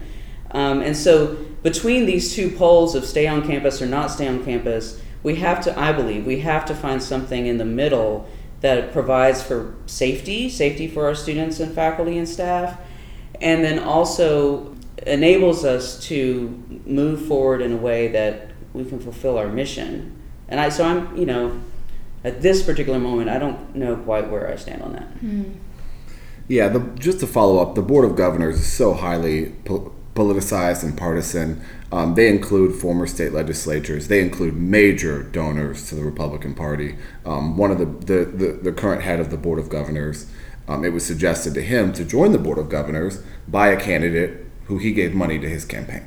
Um, 0.51 0.81
and 0.81 0.95
so 0.95 1.35
between 1.63 2.05
these 2.05 2.33
two 2.35 2.49
poles 2.49 2.95
of 2.95 3.05
stay 3.05 3.27
on 3.27 3.45
campus 3.45 3.81
or 3.81 3.85
not 3.85 4.11
stay 4.11 4.27
on 4.27 4.43
campus, 4.43 5.01
we 5.23 5.35
have 5.35 5.61
to, 5.63 5.77
I 5.77 5.91
believe, 5.91 6.25
we 6.25 6.39
have 6.39 6.65
to 6.65 6.75
find 6.75 7.01
something 7.01 7.47
in 7.47 7.57
the 7.57 7.65
middle 7.65 8.29
that 8.61 8.93
provides 8.93 9.41
for 9.41 9.75
safety, 9.85 10.49
safety 10.49 10.87
for 10.87 11.05
our 11.05 11.15
students 11.15 11.59
and 11.59 11.73
faculty 11.73 12.17
and 12.17 12.27
staff, 12.27 12.79
and 13.41 13.63
then 13.63 13.79
also 13.79 14.75
enables 15.05 15.63
us 15.63 15.99
to 16.07 16.81
move 16.85 17.25
forward 17.25 17.61
in 17.61 17.73
a 17.73 17.77
way 17.77 18.07
that 18.07 18.49
we 18.73 18.83
can 18.85 18.99
fulfill 18.99 19.37
our 19.37 19.47
mission. 19.47 20.15
And 20.47 20.59
I, 20.59 20.69
so 20.69 20.85
I'm, 20.85 21.15
you 21.17 21.25
know, 21.25 21.59
at 22.23 22.41
this 22.41 22.63
particular 22.63 22.99
moment, 22.99 23.29
I 23.29 23.37
don't 23.37 23.75
know 23.75 23.95
quite 23.97 24.29
where 24.29 24.49
I 24.49 24.55
stand 24.55 24.81
on 24.81 24.93
that. 24.93 25.19
Mm. 25.19 25.55
Yeah, 26.47 26.69
the, 26.69 26.79
just 26.97 27.19
to 27.19 27.27
follow 27.27 27.59
up, 27.59 27.75
the 27.75 27.81
Board 27.81 28.05
of 28.05 28.15
Governors 28.15 28.59
is 28.59 28.71
so 28.71 28.93
highly 28.93 29.51
po- 29.65 29.93
politicized 30.17 30.83
and 30.83 30.97
partisan. 30.97 31.61
Um, 31.91 32.15
they 32.15 32.27
include 32.27 32.75
former 32.75 33.07
state 33.07 33.31
legislatures. 33.31 34.07
They 34.07 34.21
include 34.21 34.55
major 34.55 35.23
donors 35.23 35.87
to 35.89 35.95
the 35.95 36.03
Republican 36.03 36.55
Party. 36.55 36.97
Um, 37.25 37.55
one 37.55 37.71
of 37.71 37.77
the, 37.77 37.85
the, 37.85 38.25
the, 38.25 38.51
the, 38.63 38.71
current 38.71 39.03
head 39.03 39.19
of 39.19 39.29
the 39.29 39.37
Board 39.37 39.59
of 39.59 39.69
Governors 39.69 40.29
um, 40.67 40.83
it 40.83 40.89
was 40.89 41.05
suggested 41.05 41.53
to 41.53 41.61
him 41.61 41.93
to 41.93 42.03
join 42.03 42.31
the 42.31 42.37
board 42.37 42.57
of 42.57 42.69
governors 42.69 43.23
by 43.47 43.69
a 43.69 43.79
candidate 43.79 44.45
who 44.65 44.77
he 44.77 44.91
gave 44.91 45.13
money 45.13 45.39
to 45.39 45.47
his 45.47 45.63
campaign. 45.63 46.05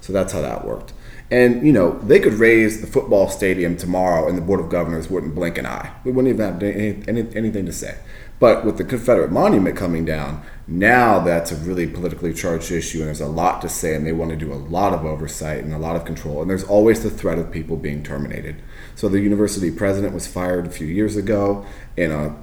So 0.00 0.12
that's 0.12 0.32
how 0.32 0.40
that 0.40 0.64
worked. 0.64 0.94
And 1.30 1.66
you 1.66 1.72
know 1.72 1.98
they 1.98 2.20
could 2.20 2.34
raise 2.34 2.80
the 2.80 2.86
football 2.86 3.28
stadium 3.28 3.76
tomorrow, 3.76 4.26
and 4.26 4.38
the 4.38 4.42
board 4.42 4.60
of 4.60 4.70
governors 4.70 5.10
wouldn't 5.10 5.34
blink 5.34 5.58
an 5.58 5.66
eye. 5.66 5.92
We 6.04 6.10
wouldn't 6.10 6.32
even 6.32 6.52
have 6.52 6.62
any, 6.62 7.02
any, 7.06 7.36
anything 7.36 7.66
to 7.66 7.72
say. 7.72 7.98
But 8.40 8.64
with 8.64 8.78
the 8.78 8.84
Confederate 8.84 9.30
monument 9.30 9.76
coming 9.76 10.06
down, 10.06 10.42
now 10.70 11.18
that's 11.20 11.50
a 11.50 11.56
really 11.56 11.86
politically 11.86 12.34
charged 12.34 12.70
issue, 12.70 12.98
and 12.98 13.06
there's 13.06 13.22
a 13.22 13.26
lot 13.26 13.62
to 13.62 13.70
say, 13.70 13.94
and 13.94 14.06
they 14.06 14.12
want 14.12 14.30
to 14.30 14.36
do 14.36 14.52
a 14.52 14.54
lot 14.54 14.92
of 14.92 15.02
oversight 15.02 15.64
and 15.64 15.72
a 15.72 15.78
lot 15.78 15.96
of 15.96 16.04
control. 16.04 16.42
And 16.42 16.50
there's 16.50 16.64
always 16.64 17.02
the 17.02 17.08
threat 17.08 17.38
of 17.38 17.50
people 17.50 17.78
being 17.78 18.02
terminated. 18.02 18.56
So 18.94 19.08
the 19.08 19.20
university 19.20 19.70
president 19.70 20.12
was 20.12 20.26
fired 20.26 20.66
a 20.66 20.70
few 20.70 20.86
years 20.86 21.16
ago 21.16 21.64
in 21.96 22.12
a, 22.12 22.36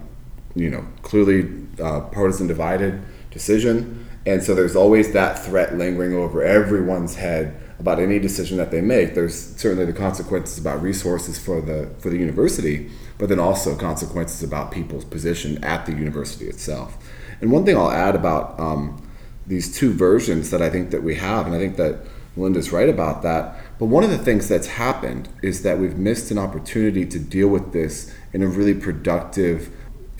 you 0.55 0.71
know, 0.71 0.88
clearly 1.03 1.67
uh, 1.79 2.01
partisan 2.01 2.47
divided 2.47 3.03
decision, 3.29 4.07
and 4.25 4.41
so 4.41 4.55
there's 4.55 4.75
always 4.75 5.13
that 5.13 5.38
threat 5.38 5.77
lingering 5.77 6.15
over 6.15 6.41
everyone's 6.41 7.15
head 7.15 7.61
about 7.77 7.99
any 7.99 8.17
decision 8.17 8.57
that 8.57 8.71
they 8.71 8.81
make. 8.81 9.13
There's 9.13 9.55
certainly 9.57 9.85
the 9.85 9.93
consequences 9.93 10.57
about 10.57 10.81
resources 10.81 11.38
for 11.38 11.61
the 11.61 11.91
for 11.99 12.09
the 12.09 12.17
university, 12.17 12.89
but 13.19 13.29
then 13.29 13.39
also 13.39 13.75
consequences 13.75 14.41
about 14.41 14.71
people's 14.71 15.05
position 15.05 15.63
at 15.63 15.85
the 15.85 15.91
university 15.91 16.47
itself. 16.47 16.97
And 17.41 17.52
one 17.52 17.65
thing 17.65 17.78
I'll 17.78 17.91
add 17.91 18.15
about 18.15 18.60
um, 18.60 19.02
these 19.45 19.76
two 19.76 19.93
versions 19.93 20.52
that 20.52 20.62
I 20.62 20.69
think 20.69 20.91
that 20.91 21.04
we 21.04 21.15
have, 21.15 21.45
and 21.45 21.56
I 21.56 21.60
think 21.60 21.78
that 21.78 22.00
Malinda's 22.36 22.71
right 22.71 22.89
about 22.89 23.21
that. 23.24 23.56
But 23.80 23.86
one 23.86 24.04
of 24.04 24.10
the 24.10 24.17
things 24.17 24.48
that's 24.48 24.67
happened 24.67 25.30
is 25.41 25.63
that 25.63 25.80
we've 25.80 25.98
missed 25.98 26.32
an 26.32 26.38
opportunity 26.38 27.06
to 27.06 27.19
deal 27.19 27.48
with 27.48 27.74
this 27.74 28.13
in 28.34 28.41
a 28.41 28.48
really 28.48 28.74
productive 28.74 29.69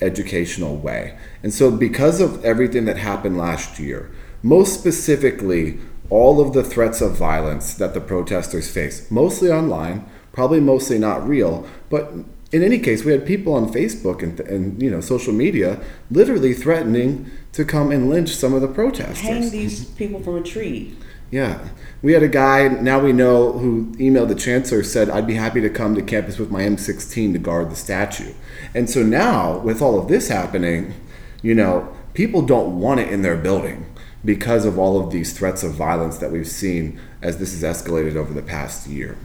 educational 0.00 0.76
way. 0.76 1.18
And 1.42 1.52
so, 1.52 1.70
because 1.70 2.20
of 2.20 2.44
everything 2.44 2.84
that 2.84 2.98
happened 2.98 3.38
last 3.38 3.78
year, 3.78 4.10
most 4.42 4.78
specifically, 4.78 5.78
all 6.10 6.40
of 6.40 6.52
the 6.52 6.62
threats 6.62 7.00
of 7.00 7.16
violence 7.16 7.74
that 7.74 7.94
the 7.94 8.00
protesters 8.00 8.70
face, 8.70 9.10
mostly 9.10 9.50
online, 9.50 10.08
probably 10.32 10.60
mostly 10.60 10.98
not 10.98 11.26
real, 11.26 11.66
but 11.90 12.12
in 12.52 12.62
any 12.62 12.78
case, 12.78 13.04
we 13.04 13.12
had 13.12 13.26
people 13.26 13.54
on 13.54 13.72
Facebook 13.72 14.22
and, 14.22 14.38
and 14.40 14.80
you 14.80 14.90
know 14.90 15.00
social 15.00 15.32
media 15.32 15.80
literally 16.10 16.54
threatening 16.54 17.30
to 17.52 17.64
come 17.64 17.90
and 17.90 18.08
lynch 18.08 18.30
some 18.30 18.54
of 18.54 18.60
the 18.60 18.68
protesters. 18.68 19.18
Hang 19.20 19.50
these 19.50 19.84
people 19.84 20.22
from 20.22 20.36
a 20.36 20.42
tree. 20.42 20.96
Yeah. 21.30 21.68
We 22.02 22.12
had 22.12 22.22
a 22.22 22.28
guy, 22.28 22.68
now 22.68 23.00
we 23.00 23.12
know, 23.12 23.52
who 23.52 23.86
emailed 23.96 24.28
the 24.28 24.34
chancellor, 24.34 24.84
said, 24.84 25.10
I'd 25.10 25.26
be 25.26 25.34
happy 25.34 25.60
to 25.60 25.68
come 25.68 25.94
to 25.96 26.02
campus 26.02 26.38
with 26.38 26.50
my 26.50 26.62
M16 26.62 27.32
to 27.32 27.38
guard 27.38 27.70
the 27.70 27.76
statue. 27.76 28.32
And 28.74 28.88
so 28.88 29.02
now, 29.02 29.58
with 29.58 29.82
all 29.82 29.98
of 29.98 30.08
this 30.08 30.28
happening, 30.28 30.94
you 31.42 31.54
know, 31.54 31.94
people 32.14 32.42
don't 32.42 32.78
want 32.78 33.00
it 33.00 33.08
in 33.08 33.22
their 33.22 33.36
building 33.36 33.92
because 34.24 34.64
of 34.64 34.78
all 34.78 35.00
of 35.00 35.10
these 35.10 35.36
threats 35.36 35.62
of 35.62 35.72
violence 35.72 36.18
that 36.18 36.30
we've 36.30 36.48
seen 36.48 37.00
as 37.22 37.38
this 37.38 37.60
has 37.60 37.82
escalated 37.82 38.14
over 38.14 38.32
the 38.32 38.42
past 38.42 38.86
year. 38.86 39.16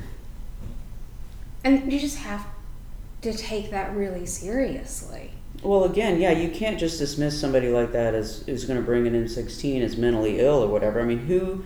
And 1.64 1.92
you 1.92 2.00
just 2.00 2.18
have 2.18 2.46
to 3.22 3.34
take 3.34 3.72
that 3.72 3.96
really 3.96 4.26
seriously. 4.26 5.32
Well, 5.64 5.84
again, 5.84 6.20
yeah, 6.20 6.32
you 6.32 6.50
can't 6.50 6.80
just 6.80 6.98
dismiss 6.98 7.40
somebody 7.40 7.70
like 7.70 7.92
that 7.92 8.16
as 8.16 8.44
who's 8.46 8.66
going 8.66 8.80
to 8.80 8.86
bring 8.86 9.06
an 9.06 9.14
M16 9.14 9.82
as 9.82 9.96
mentally 9.96 10.40
ill 10.40 10.64
or 10.64 10.68
whatever. 10.68 11.00
I 11.00 11.06
mean, 11.06 11.20
who 11.28 11.64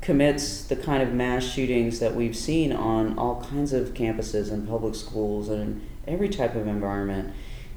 commits 0.00 0.62
the 0.64 0.76
kind 0.76 1.02
of 1.02 1.12
mass 1.12 1.44
shootings 1.44 1.98
that 1.98 2.14
we've 2.14 2.36
seen 2.36 2.72
on 2.72 3.18
all 3.18 3.42
kinds 3.42 3.72
of 3.72 3.94
campuses 3.94 4.52
and 4.52 4.68
public 4.68 4.94
schools 4.94 5.48
and 5.48 5.84
every 6.06 6.28
type 6.28 6.54
of 6.54 6.68
environment? 6.68 7.32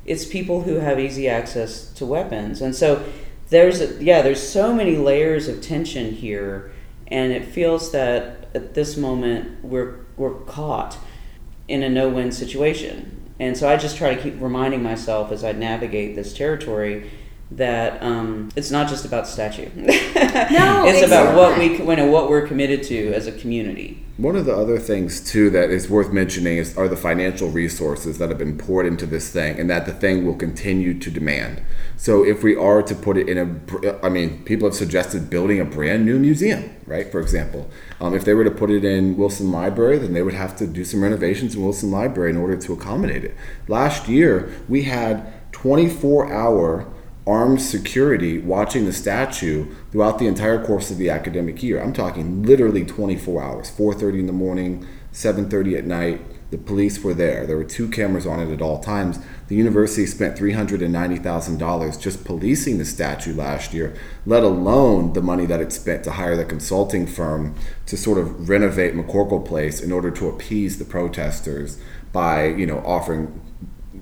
It's 0.06 0.26
people 0.26 0.62
who 0.62 0.76
have 0.76 1.00
easy 1.00 1.28
access 1.28 1.92
to 1.94 2.06
weapons, 2.06 2.62
and 2.62 2.76
so 2.76 3.04
there's 3.50 3.82
a, 3.82 4.04
yeah, 4.04 4.22
there's 4.22 4.48
so 4.48 4.74
many 4.74 4.96
layers 4.96 5.48
of 5.48 5.62
tension 5.62 6.14
here, 6.14 6.72
and 7.08 7.34
it 7.34 7.46
feels 7.46 7.92
that 7.94 8.48
at 8.54 8.74
this 8.74 8.96
moment 8.96 9.64
we're 9.64 10.06
we're 10.18 10.34
caught 10.42 10.98
in 11.68 11.84
a 11.84 11.90
no-win 11.90 12.32
situation. 12.32 13.14
And 13.40 13.56
so 13.56 13.70
I 13.70 13.78
just 13.78 13.98
try 13.98 14.16
to 14.16 14.22
keep 14.22 14.42
reminding 14.42 14.82
myself 14.82 15.32
as 15.32 15.44
I 15.44 15.52
navigate 15.52 16.16
this 16.16 16.34
territory 16.34 17.10
that 17.52 18.02
um, 18.04 18.50
it's 18.56 18.72
not 18.72 18.90
just 18.90 19.06
about 19.06 19.28
statue. 19.28 19.70
No, 20.50 20.86
it's 20.88 21.00
it's 21.00 21.08
about 21.08 21.36
what 21.36 21.52
not. 21.52 21.60
we 21.60 21.78
when 21.78 22.12
what 22.12 22.30
we're 22.30 22.48
committed 22.48 22.84
to 22.84 23.14
as 23.14 23.28
a 23.28 23.32
community. 23.32 24.04
One 24.18 24.36
of 24.36 24.46
the 24.46 24.56
other 24.56 24.80
things 24.80 25.22
too 25.22 25.50
that 25.52 25.70
is 25.70 25.90
worth 25.90 26.12
mentioning 26.12 26.58
is 26.58 26.76
are 26.78 26.88
the 26.88 26.98
financial 26.98 27.50
resources 27.50 28.18
that 28.18 28.30
have 28.30 28.38
been 28.38 28.58
poured 28.58 28.86
into 28.86 29.06
this 29.06 29.32
thing, 29.32 29.60
and 29.60 29.70
that 29.70 29.86
the 29.86 29.94
thing 29.94 30.26
will 30.26 30.36
continue 30.36 30.98
to 31.00 31.12
demand. 31.12 31.62
So 31.98 32.24
if 32.24 32.44
we 32.44 32.56
are 32.56 32.82
to 32.82 32.96
put 32.96 33.18
it 33.18 33.30
in 33.30 33.38
a, 33.38 34.06
I 34.06 34.10
mean, 34.10 34.44
people 34.44 34.68
have 34.68 34.76
suggested 34.76 35.30
building 35.30 35.60
a 35.60 35.66
brand 35.66 36.06
new 36.06 36.18
museum, 36.20 36.76
right? 36.86 37.12
For 37.12 37.20
example, 37.20 37.70
um, 38.02 38.14
if 38.14 38.26
they 38.26 38.34
were 38.34 38.44
to 38.44 38.52
put 38.52 38.72
it 38.72 38.84
in 38.84 39.18
Wilson 39.18 39.52
Library, 39.52 39.98
then 40.00 40.14
they 40.14 40.22
would 40.22 40.34
have 40.34 40.56
to 40.58 40.68
do 40.68 40.84
some 40.84 41.04
renovations 41.04 41.56
in 41.56 41.64
Wilson 41.64 41.92
Library 41.92 42.32
in 42.32 42.38
order 42.38 42.58
to 42.58 42.74
accommodate 42.74 43.24
it. 43.24 43.36
Last 43.68 44.08
year 44.08 44.52
we 44.68 44.84
had 44.84 45.34
24 45.54 46.32
hour 46.32 46.88
armed 47.28 47.62
security 47.62 48.40
watching 48.40 48.86
the 48.86 48.94
statue 48.94 49.68
throughout 49.92 50.18
the 50.18 50.28
entire 50.28 50.64
course 50.64 50.90
of 50.90 50.98
the 50.98 51.10
academic 51.10 51.62
year. 51.62 51.82
I'm 51.82 51.94
talking 51.94 52.44
literally 52.44 52.86
24 52.86 53.44
hours, 53.44 53.70
4:30 53.70 54.22
in 54.22 54.28
the 54.28 54.34
morning, 54.34 54.86
7:30 55.12 55.76
at 55.76 55.86
night. 55.86 56.22
The 56.50 56.58
police 56.58 57.04
were 57.04 57.14
there. 57.14 57.46
There 57.46 57.58
were 57.58 57.66
two 57.66 57.90
cameras 57.90 58.26
on 58.26 58.40
it 58.40 58.50
at 58.50 58.62
all 58.62 58.80
times. 58.80 59.20
The 59.50 59.56
university 59.56 60.06
spent 60.06 60.38
$390,000 60.38 61.98
just 61.98 62.24
policing 62.24 62.78
the 62.78 62.86
statue 62.86 63.36
last 63.36 63.74
year, 63.74 63.94
let 64.26 64.44
alone 64.44 65.12
the 65.12 65.22
money 65.22 65.46
that 65.46 65.60
it 65.60 65.74
spent 65.74 66.06
to 66.06 66.12
hire 66.12 66.38
the 66.38 66.46
consulting 66.46 67.06
firm 67.06 67.56
to 67.88 67.98
sort 67.98 68.18
of 68.18 68.48
renovate 68.48 68.96
McCorkle 68.96 69.44
Place 69.44 69.82
in 69.82 69.92
order 69.92 70.10
to 70.12 70.30
appease 70.30 70.78
the 70.78 70.86
protesters 70.86 71.78
by, 72.14 72.46
you 72.46 72.66
know, 72.66 72.82
offering 72.86 73.42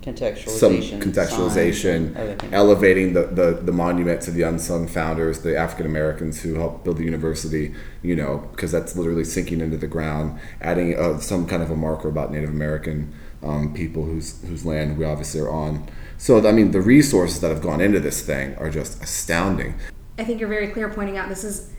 Contextualization. 0.06 0.50
some 0.50 1.02
contextualization, 1.02 2.15
other 2.15 2.38
elevating 2.52 3.13
the, 3.13 3.24
the, 3.24 3.60
the 3.60 3.72
monument 3.72 4.22
to 4.22 4.32
the 4.32 4.44
unsung 4.44 4.88
founders, 4.88 5.41
the 5.41 5.58
African 5.58 5.88
Americans 5.88 6.44
who 6.44 6.54
helped 6.54 6.84
build 6.84 6.98
the 6.98 7.04
university, 7.04 7.74
you 8.04 8.15
know, 8.15 8.48
because 8.52 8.72
that's 8.72 8.96
literally 8.96 9.24
sinking 9.24 9.62
into 9.62 9.78
the 9.78 9.88
ground, 9.88 10.39
adding 10.62 10.96
uh, 10.96 11.18
some 11.20 11.48
kind 11.48 11.63
of 11.63 11.72
a 11.72 11.76
marker 11.76 12.08
about 12.08 12.32
Native 12.32 12.52
American 12.52 13.15
um, 13.41 13.74
people 13.74 14.06
whose, 14.06 14.39
whose 14.44 14.63
land 14.63 14.96
we 14.96 15.06
obviously 15.06 15.41
are 15.41 15.50
on. 15.50 15.88
So, 16.20 16.48
I 16.48 16.52
mean, 16.52 16.70
the 16.70 16.82
resources 16.82 17.41
that 17.41 17.50
have 17.50 17.63
gone 17.63 17.82
into 17.82 18.00
this 18.00 18.22
thing 18.22 18.56
are 18.58 18.70
just 18.70 19.02
astounding. 19.02 19.74
I 20.20 20.24
think 20.24 20.39
you're 20.39 20.50
very 20.50 20.68
clear 20.68 20.88
pointing 20.88 21.18
out 21.18 21.30
this 21.30 21.44
is 21.44 21.72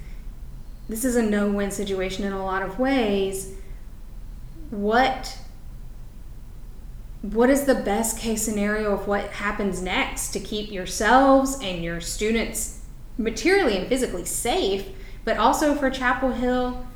this 0.89 1.05
is 1.05 1.17
a 1.17 1.23
no-win 1.23 1.71
situation 1.71 2.25
in 2.25 2.33
a 2.33 2.45
lot 2.45 2.63
of 2.63 2.79
ways. 2.79 3.55
What 4.71 5.39
what 7.33 7.51
is 7.51 7.65
the 7.65 7.75
best 7.75 8.19
case 8.19 8.43
scenario 8.43 8.93
of 8.93 9.07
what 9.07 9.31
happens 9.31 9.83
next 9.83 10.29
to 10.31 10.41
keep 10.41 10.71
yourselves 10.71 11.59
and 11.63 11.83
your 11.83 12.01
students 12.01 12.85
materially 13.19 13.77
and 13.77 13.89
physically 13.89 14.25
safe, 14.25 14.89
but 15.25 15.37
also 15.37 15.75
for 15.75 15.91
Chapel 15.91 16.33
Hill 16.33 16.87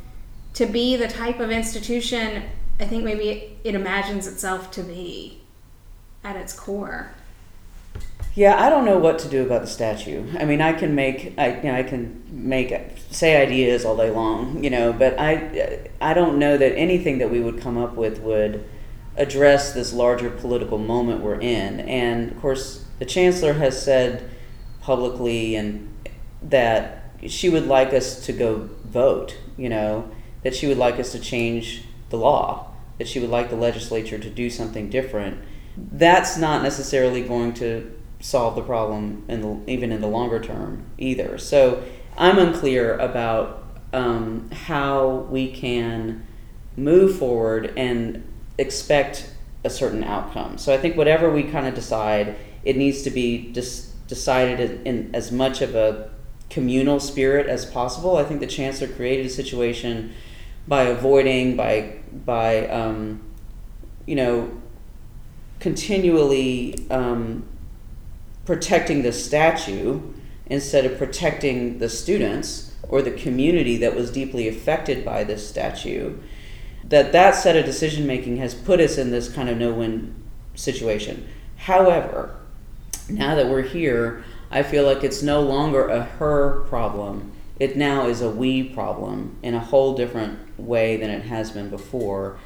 to 0.55 0.67
be 0.67 0.97
the 0.97 1.09
type 1.09 1.41
of 1.41 1.51
institution 1.51 2.43
I 2.81 2.87
think 2.87 3.05
maybe 3.05 3.59
it, 3.63 3.75
imagines 3.75 4.27
itself 4.27 4.71
to 4.73 4.83
be 4.83 5.43
at 6.25 6.35
its 6.35 6.55
core. 6.55 7.11
Yeah, 8.35 8.59
I 8.59 8.71
don't 8.71 8.87
know 8.87 8.99
what 8.99 9.19
to 9.21 9.29
do 9.29 9.45
about 9.45 9.61
the 9.61 9.67
statue. 9.67 10.25
I 10.39 10.47
mean, 10.47 10.63
I 10.63 10.73
can 10.73 10.95
make 10.95 11.35
I 11.37 11.57
you 11.57 11.65
know, 11.65 11.75
I 11.75 11.83
can 11.83 12.23
make 12.31 12.73
say 13.11 13.43
ideas 13.43 13.85
all 13.85 13.97
day 13.97 14.11
long, 14.11 14.65
you 14.65 14.71
know, 14.71 14.93
but 14.93 15.19
I 15.19 15.91
I 16.01 16.15
don't 16.15 16.39
know 16.39 16.57
that 16.57 16.75
anything 16.75 17.19
that 17.19 17.31
we 17.31 17.41
would 17.41 17.61
come 17.61 17.77
up 17.77 17.95
with 17.97 18.21
would 18.21 18.65
address 19.17 19.73
this 19.73 19.93
larger 19.93 20.31
political 20.31 20.79
moment 20.79 21.21
we're 21.21 21.41
in. 21.41 21.81
And 21.81 22.31
of 22.31 22.41
course, 22.41 22.85
the 22.99 23.05
chancellor 23.05 23.55
has 23.55 23.81
said 23.83 24.31
publicly 24.81 25.57
and 25.57 25.89
that 26.43 27.13
she 27.27 27.49
would 27.49 27.67
like 27.67 27.93
us 27.93 28.25
to 28.27 28.33
go 28.33 28.69
vote, 28.85 29.37
you 29.57 29.69
know, 29.69 30.11
that 30.43 30.55
she 30.55 30.67
would 30.67 30.79
like 30.79 30.99
us 30.99 31.13
to 31.13 31.19
change 31.19 31.85
the 32.09 32.17
law, 32.17 32.73
that 32.99 33.07
she 33.07 33.21
would 33.21 33.31
like 33.31 33.51
the 33.51 33.57
legislature 33.57 34.19
to 34.19 34.31
do 34.31 34.49
something 34.49 34.89
different. 34.89 35.39
That's 35.77 36.37
not 36.37 36.63
necessarily 36.63 37.23
going 37.23 37.55
to 37.55 37.95
solve 38.21 38.55
the 38.55 38.63
problem 38.63 39.25
in 39.29 39.41
the, 39.41 39.71
even 39.71 39.93
in 39.93 40.01
the 40.01 40.07
longer 40.07 40.41
term 40.41 40.85
either. 40.99 41.39
So 41.39 41.83
I'm 42.17 42.39
unclear 42.39 42.99
about 42.99 43.65
um, 43.93 44.51
how 44.51 45.27
we 45.31 45.51
can 45.51 46.27
move 46.77 47.19
forward 47.19 47.73
and 47.77 48.27
expect 48.61 49.31
a 49.65 49.71
certain 49.71 50.05
outcome. 50.05 50.59
So 50.59 50.73
I 50.73 50.79
think 50.79 50.97
whatever 50.97 51.31
we 51.31 51.43
kind 51.43 51.67
of 51.67 51.75
decide, 51.75 52.37
it 52.65 52.77
needs 52.77 53.03
to 53.03 53.11
be 53.11 53.51
dis- 53.53 53.93
decided 54.07 54.61
in, 54.61 54.87
in 54.87 55.15
as 55.15 55.33
much 55.33 55.63
of 55.63 55.75
a 55.75 56.11
communal 56.51 57.01
spirit 57.01 57.47
as 57.47 57.65
possible. 57.65 58.17
I 58.17 58.25
think 58.25 58.41
the 58.41 58.47
chancellor 58.47 58.89
created 58.89 59.27
a 59.27 59.31
situation 59.31 60.13
by 60.69 60.83
avoiding, 60.83 61.57
by 61.57 61.99
by 62.27 62.67
um, 62.69 63.23
you 64.07 64.17
know, 64.17 64.51
continually 65.59 66.87
um, 66.91 67.45
protecting 68.45 69.03
the 69.03 69.13
statue 69.13 70.01
instead 70.47 70.85
of 70.85 70.99
protecting 70.99 71.79
the 71.79 71.89
students 71.89 72.75
or 72.89 73.03
the 73.03 73.13
community 73.13 73.77
that 73.77 73.95
was 73.95 74.11
deeply 74.11 74.49
affected 74.49 75.05
by 75.05 75.23
this 75.23 75.49
statue 75.49 76.19
that 76.91 77.13
that 77.13 77.35
set 77.35 77.57
of 77.57 77.65
decision 77.65 78.07
making 78.07 78.37
has 78.37 78.55
put 78.55 78.81
us 78.81 78.99
in 78.99 79.11
this 79.11 79.29
kind 79.33 79.49
of 79.49 79.57
no-win 79.57 80.15
situation 80.55 81.27
however 81.57 82.37
now 83.09 83.35
that 83.35 83.49
we're 83.49 83.63
here 83.63 84.23
i 84.51 84.63
feel 84.63 84.85
like 84.85 85.03
it's 85.03 85.23
no 85.23 85.41
longer 85.41 85.89
a 85.89 86.03
her 86.03 86.61
problem 86.69 87.33
it 87.59 87.77
now 87.77 88.07
is 88.07 88.21
a 88.21 88.31
we 88.31 88.63
problem 88.63 89.37
in 89.43 89.55
a 89.55 89.61
whole 89.61 89.95
different 89.95 90.39
way 90.59 90.97
than 90.97 91.11
it 91.11 91.23
has 91.23 91.51
been 91.51 91.71
before 91.71 92.39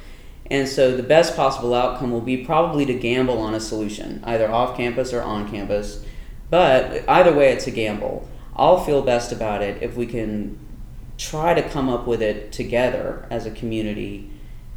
and 0.51 0.67
so 0.67 0.95
the 0.95 1.03
best 1.03 1.35
possible 1.35 1.73
outcome 1.73 2.11
will 2.11 2.21
be 2.21 2.45
probably 2.45 2.85
to 2.85 2.93
gamble 2.93 3.39
on 3.39 3.55
a 3.55 3.59
solution, 3.59 4.21
either 4.23 4.49
off 4.49 4.77
campus 4.77 5.11
or 5.11 5.23
on 5.23 5.49
campus. 5.49 6.05
But 6.49 7.03
either 7.09 7.33
way, 7.33 7.51
it's 7.51 7.65
a 7.65 7.71
gamble. 7.71 8.27
I'll 8.55 8.83
feel 8.83 9.01
best 9.01 9.31
about 9.31 9.63
it 9.63 9.81
if 9.81 9.95
we 9.95 10.05
can 10.05 10.59
try 11.17 11.53
to 11.53 11.67
come 11.67 11.89
up 11.89 12.05
with 12.05 12.21
it 12.21 12.51
together 12.51 13.25
as 13.31 13.45
a 13.45 13.51
community. 13.51 14.29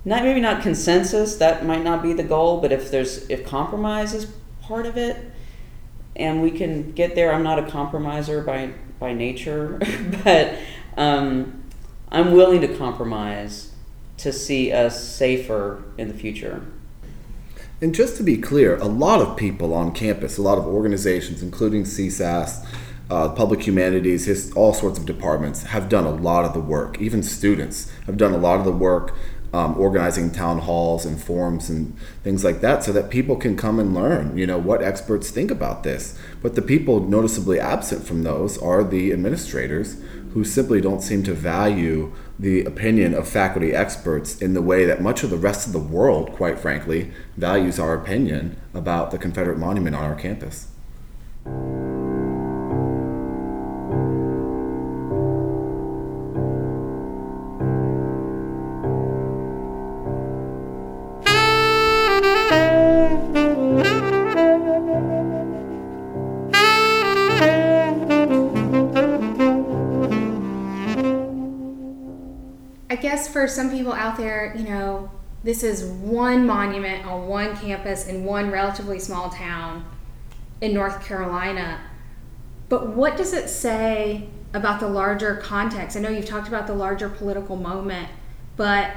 Not 0.09 0.23
maybe 0.23 0.41
not 0.41 0.63
consensus, 0.63 1.37
that 1.37 1.67
might 1.67 1.85
not 1.85 2.03
be 2.03 2.15
the 2.15 2.23
goal, 2.23 2.63
but 2.63 2.73
if 2.73 2.91
there's 2.91 3.29
if 3.29 3.45
compromise 3.45 4.15
is 4.15 4.25
part 4.63 4.87
of 4.87 4.97
it 4.97 5.19
and 6.17 6.41
we 6.41 6.51
can 6.51 6.93
get 6.93 7.15
there, 7.15 7.31
I'm 7.31 7.43
not 7.43 7.59
a 7.59 7.71
compromiser 7.71 8.41
by 8.41 8.73
by 8.99 9.13
nature, 9.13 9.79
but 10.25 10.55
um, 10.97 11.63
I'm 12.11 12.33
willing 12.33 12.63
to 12.63 12.75
compromise 12.79 13.75
to 14.17 14.33
see 14.33 14.73
us 14.73 15.07
safer 15.07 15.85
in 15.99 16.09
the 16.09 16.15
future. 16.15 16.65
And 17.83 17.95
just 17.95 18.17
to 18.17 18.23
be 18.23 18.39
clear, 18.39 18.79
a 18.79 18.87
lot 18.87 19.21
of 19.21 19.37
people 19.37 19.75
on 19.75 19.93
campus, 19.93 20.39
a 20.39 20.43
lot 20.43 20.57
of 20.57 20.67
organizations, 20.67 21.43
including 21.43 21.83
CSAS, 21.83 22.67
uh, 23.11 23.29
public 23.31 23.67
humanities, 23.67 24.25
his, 24.25 24.53
all 24.53 24.73
sorts 24.73 24.99
of 24.99 25.05
departments, 25.05 25.65
have 25.65 25.91
done 25.91 26.05
a 26.05 26.11
lot 26.11 26.47
of 26.47 26.55
the 26.55 26.61
work. 26.61 26.99
Even 26.99 27.23
students 27.23 27.91
have 28.07 28.17
done 28.17 28.33
a 28.33 28.39
lot 28.39 28.59
of 28.59 28.65
the 28.65 28.73
work 28.73 29.15
um, 29.53 29.79
organizing 29.79 30.31
town 30.31 30.59
halls 30.59 31.07
and 31.07 31.23
forums 31.23 31.71
and 31.71 31.97
things 32.23 32.45
like 32.45 32.61
that 32.61 32.85
so 32.85 32.93
that 32.93 33.09
people 33.09 33.37
can 33.37 33.57
come 33.57 33.79
and 33.79 33.95
learn 33.95 34.37
you 34.37 34.47
know 34.47 34.59
what 34.59 34.83
experts 34.83 35.31
think 35.31 35.51
about 35.51 35.83
this 35.83 36.19
but 36.43 36.55
the 36.55 36.63
people 36.63 37.01
noticeably 37.01 37.59
absent 37.59 38.07
from 38.07 38.23
those 38.23 38.59
are 38.59 38.85
the 38.85 39.13
administrators 39.13 39.97
who 40.35 40.45
simply 40.45 40.81
don't 40.81 41.03
seem 41.03 41.23
to 41.23 41.33
value 41.33 42.13
the 42.39 42.65
opinion 42.65 43.15
of 43.15 43.29
faculty 43.29 43.75
experts 43.75 44.41
in 44.41 44.55
the 44.55 44.63
way 44.63 44.85
that 44.85 45.03
much 45.03 45.25
of 45.25 45.31
the 45.31 45.37
rest 45.37 45.67
of 45.67 45.73
the 45.73 45.79
world, 45.79 46.33
quite 46.33 46.59
frankly, 46.59 47.11
values 47.37 47.81
our 47.81 47.95
opinion 47.95 48.57
about 48.75 49.11
the 49.11 49.19
Confederate 49.19 49.59
monument 49.59 49.97
on 49.97 50.05
our 50.05 50.15
campus. 50.15 50.69
Guess 73.19 73.27
for 73.27 73.49
some 73.49 73.69
people 73.71 73.93
out 73.93 74.17
there, 74.17 74.55
you 74.57 74.63
know, 74.63 75.11
this 75.43 75.65
is 75.65 75.85
one 75.85 76.47
monument 76.47 77.05
on 77.05 77.27
one 77.27 77.57
campus 77.57 78.07
in 78.07 78.25
one 78.25 78.51
relatively 78.51 79.01
small 79.01 79.29
town 79.29 79.85
in 80.61 80.73
North 80.73 81.05
Carolina. 81.05 81.81
But 82.69 82.91
what 82.91 83.17
does 83.17 83.33
it 83.33 83.49
say 83.49 84.29
about 84.55 84.79
the 84.79 84.89
larger 84.89 85.37
context? 85.37 85.97
I 85.97 86.01
know 86.01 86.09
you've 86.09 86.27
talked 86.27 86.47
about 86.47 86.69
the 86.69 86.75
larger 86.75 87.09
political 87.09 87.57
moment, 87.57 88.09
but 88.57 88.95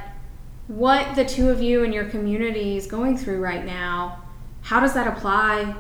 what 0.68 1.16
the 1.16 1.26
two 1.26 1.50
of 1.50 1.60
you 1.60 1.84
and 1.84 1.92
your 1.92 2.06
community 2.06 2.78
is 2.78 2.86
going 2.86 3.18
through 3.18 3.42
right 3.42 3.66
now, 3.66 4.24
how 4.62 4.80
does 4.80 4.94
that 4.94 5.08
apply 5.08 5.76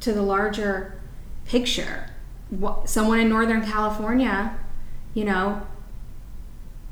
to 0.00 0.12
the 0.12 0.22
larger 0.22 1.00
picture? 1.44 2.10
What, 2.50 2.88
someone 2.88 3.20
in 3.20 3.28
Northern 3.28 3.64
California, 3.64 4.58
you 5.14 5.24
know, 5.24 5.64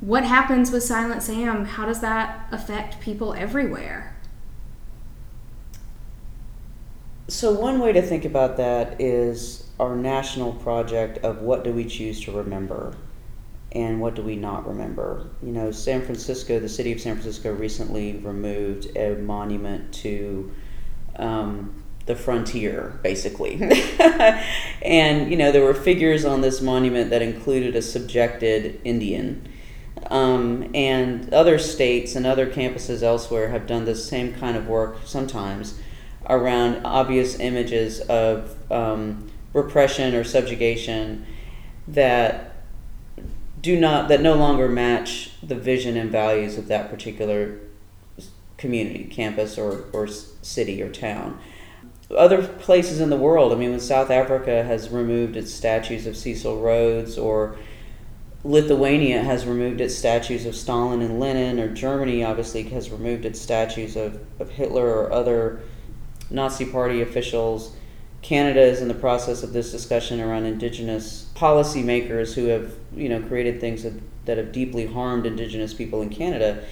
what 0.00 0.24
happens 0.24 0.70
with 0.70 0.82
Silent 0.82 1.22
Sam? 1.22 1.64
How 1.64 1.86
does 1.86 2.00
that 2.00 2.46
affect 2.52 3.00
people 3.00 3.34
everywhere? 3.34 4.14
So, 7.26 7.52
one 7.52 7.78
way 7.78 7.92
to 7.92 8.00
think 8.00 8.24
about 8.24 8.56
that 8.56 9.00
is 9.00 9.68
our 9.78 9.96
national 9.96 10.52
project 10.54 11.18
of 11.18 11.42
what 11.42 11.62
do 11.62 11.72
we 11.72 11.84
choose 11.84 12.24
to 12.24 12.32
remember 12.32 12.94
and 13.72 14.00
what 14.00 14.14
do 14.14 14.22
we 14.22 14.34
not 14.34 14.66
remember. 14.66 15.26
You 15.42 15.52
know, 15.52 15.70
San 15.70 16.02
Francisco, 16.02 16.58
the 16.58 16.68
city 16.68 16.92
of 16.92 17.00
San 17.00 17.14
Francisco 17.14 17.52
recently 17.52 18.16
removed 18.18 18.96
a 18.96 19.16
monument 19.16 19.92
to 19.94 20.50
um, 21.16 21.84
the 22.06 22.16
frontier, 22.16 22.98
basically. 23.02 23.60
and, 24.82 25.30
you 25.30 25.36
know, 25.36 25.52
there 25.52 25.62
were 25.62 25.74
figures 25.74 26.24
on 26.24 26.40
this 26.40 26.62
monument 26.62 27.10
that 27.10 27.20
included 27.20 27.76
a 27.76 27.82
subjected 27.82 28.80
Indian 28.84 29.46
um, 30.08 30.70
and 30.74 31.32
other 31.32 31.58
states 31.58 32.14
and 32.14 32.26
other 32.26 32.50
campuses 32.50 33.02
elsewhere 33.02 33.48
have 33.48 33.66
done 33.66 33.84
the 33.84 33.94
same 33.94 34.34
kind 34.34 34.56
of 34.56 34.66
work 34.66 34.98
sometimes 35.04 35.78
around 36.28 36.84
obvious 36.84 37.38
images 37.38 38.00
of 38.00 38.56
um, 38.72 39.30
repression 39.52 40.14
or 40.14 40.24
subjugation 40.24 41.26
that 41.86 42.54
do 43.60 43.78
not 43.78 44.08
that 44.08 44.20
no 44.20 44.34
longer 44.34 44.68
match 44.68 45.30
the 45.42 45.54
vision 45.54 45.96
and 45.96 46.10
values 46.10 46.58
of 46.58 46.68
that 46.68 46.90
particular 46.90 47.58
community, 48.58 49.04
campus, 49.04 49.56
or, 49.56 49.84
or 49.92 50.06
city 50.06 50.82
or 50.82 50.90
town. 50.90 51.38
Other 52.14 52.46
places 52.46 53.00
in 53.00 53.10
the 53.10 53.16
world, 53.16 53.52
I 53.52 53.56
mean, 53.56 53.70
when 53.70 53.80
South 53.80 54.10
Africa 54.10 54.64
has 54.64 54.90
removed 54.90 55.36
its 55.36 55.52
statues 55.52 56.06
of 56.06 56.16
Cecil 56.16 56.60
Rhodes 56.60 57.16
or 57.16 57.56
Lithuania 58.44 59.22
has 59.22 59.46
removed 59.46 59.80
its 59.80 59.96
statues 59.96 60.46
of 60.46 60.54
Stalin 60.54 61.02
and 61.02 61.18
Lenin, 61.18 61.58
or 61.58 61.68
Germany 61.68 62.22
obviously 62.22 62.62
has 62.64 62.90
removed 62.90 63.24
its 63.24 63.40
statues 63.40 63.96
of, 63.96 64.20
of 64.38 64.50
Hitler 64.50 64.86
or 64.86 65.12
other 65.12 65.60
Nazi 66.30 66.64
Party 66.64 67.02
officials. 67.02 67.74
Canada 68.22 68.60
is 68.60 68.80
in 68.80 68.88
the 68.88 68.94
process 68.94 69.42
of 69.42 69.52
this 69.52 69.72
discussion 69.72 70.20
around 70.20 70.44
indigenous 70.44 71.30
policymakers 71.34 72.34
who 72.34 72.46
have, 72.46 72.74
you 72.94 73.08
know, 73.08 73.20
created 73.22 73.60
things 73.60 73.82
that, 73.82 73.94
that 74.24 74.38
have 74.38 74.52
deeply 74.52 74.86
harmed 74.86 75.26
indigenous 75.26 75.74
people 75.74 76.02
in 76.02 76.08
Canada. 76.08 76.64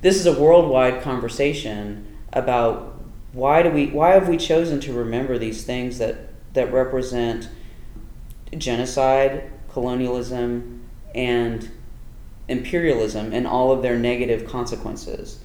This 0.00 0.16
is 0.16 0.26
a 0.26 0.38
worldwide 0.38 1.02
conversation 1.02 2.16
about 2.32 2.98
why 3.32 3.62
do 3.62 3.70
we 3.70 3.86
why 3.88 4.10
have 4.10 4.28
we 4.28 4.36
chosen 4.36 4.80
to 4.80 4.92
remember 4.92 5.38
these 5.38 5.64
things 5.64 5.98
that 5.98 6.30
that 6.54 6.72
represent 6.72 7.48
genocide, 8.56 9.50
colonialism, 9.68 10.79
and 11.14 11.70
imperialism 12.48 13.32
and 13.32 13.46
all 13.46 13.70
of 13.72 13.82
their 13.82 13.98
negative 13.98 14.46
consequences, 14.46 15.40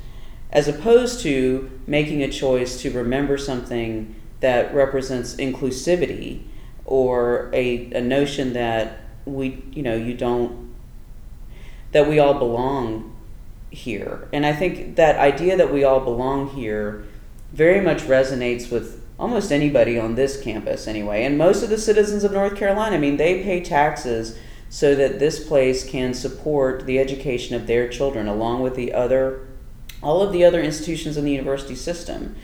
as 0.51 0.68
opposed 0.68 1.22
to 1.22 1.70
making 1.86 2.24
a 2.24 2.32
choice 2.32 2.82
to 2.82 2.91
remember 2.91 3.38
something 3.38 4.16
that 4.39 4.74
represents 4.74 5.36
inclusivity 5.36 6.43
or 6.86 7.49
a, 7.53 7.91
a 7.93 8.01
notion 8.01 8.53
that 8.53 8.99
we, 9.26 9.63
you 9.72 9.82
know, 9.82 9.95
you 9.95 10.13
don't, 10.13 10.74
that 11.91 12.07
we 12.07 12.20
all 12.20 12.36
belong 12.36 13.16
here. 13.72 14.28
And 14.32 14.45
I 14.45 14.53
think 14.53 14.95
that 14.95 15.18
idea 15.18 15.57
that 15.57 15.74
we 15.74 15.84
all 15.84 15.99
belong 15.99 16.49
here 16.49 17.05
very 17.53 17.82
much 17.82 18.01
resonates 18.03 18.72
with 18.72 19.03
almost 19.18 19.51
anybody 19.51 19.97
on 19.97 20.16
this 20.16 20.41
campus 20.41 20.88
anyway. 20.88 21.24
And 21.24 21.38
most 21.38 21.63
of 21.63 21.70
the 21.70 21.78
citizens 21.78 22.24
of 22.24 22.32
North 22.32 22.55
Carolina, 22.55 22.95
I 22.95 22.99
mean, 22.99 23.18
they 23.18 23.43
pay 23.43 23.61
taxes 23.61 24.38
so 24.70 24.95
that 24.95 25.20
this 25.20 25.45
place 25.45 25.88
can 25.88 26.13
support 26.13 26.86
the 26.86 26.99
education 26.99 27.55
of 27.55 27.68
their 27.68 27.88
children 27.88 28.28
along 28.28 28.61
with 28.61 28.76
the 28.76 28.93
other 28.93 29.47
all 30.01 30.22
of 30.22 30.32
the 30.32 30.43
other 30.43 30.61
institutions 30.61 31.18
in 31.18 31.26
the 31.26 31.32
university 31.32 31.74
system. 31.74 32.36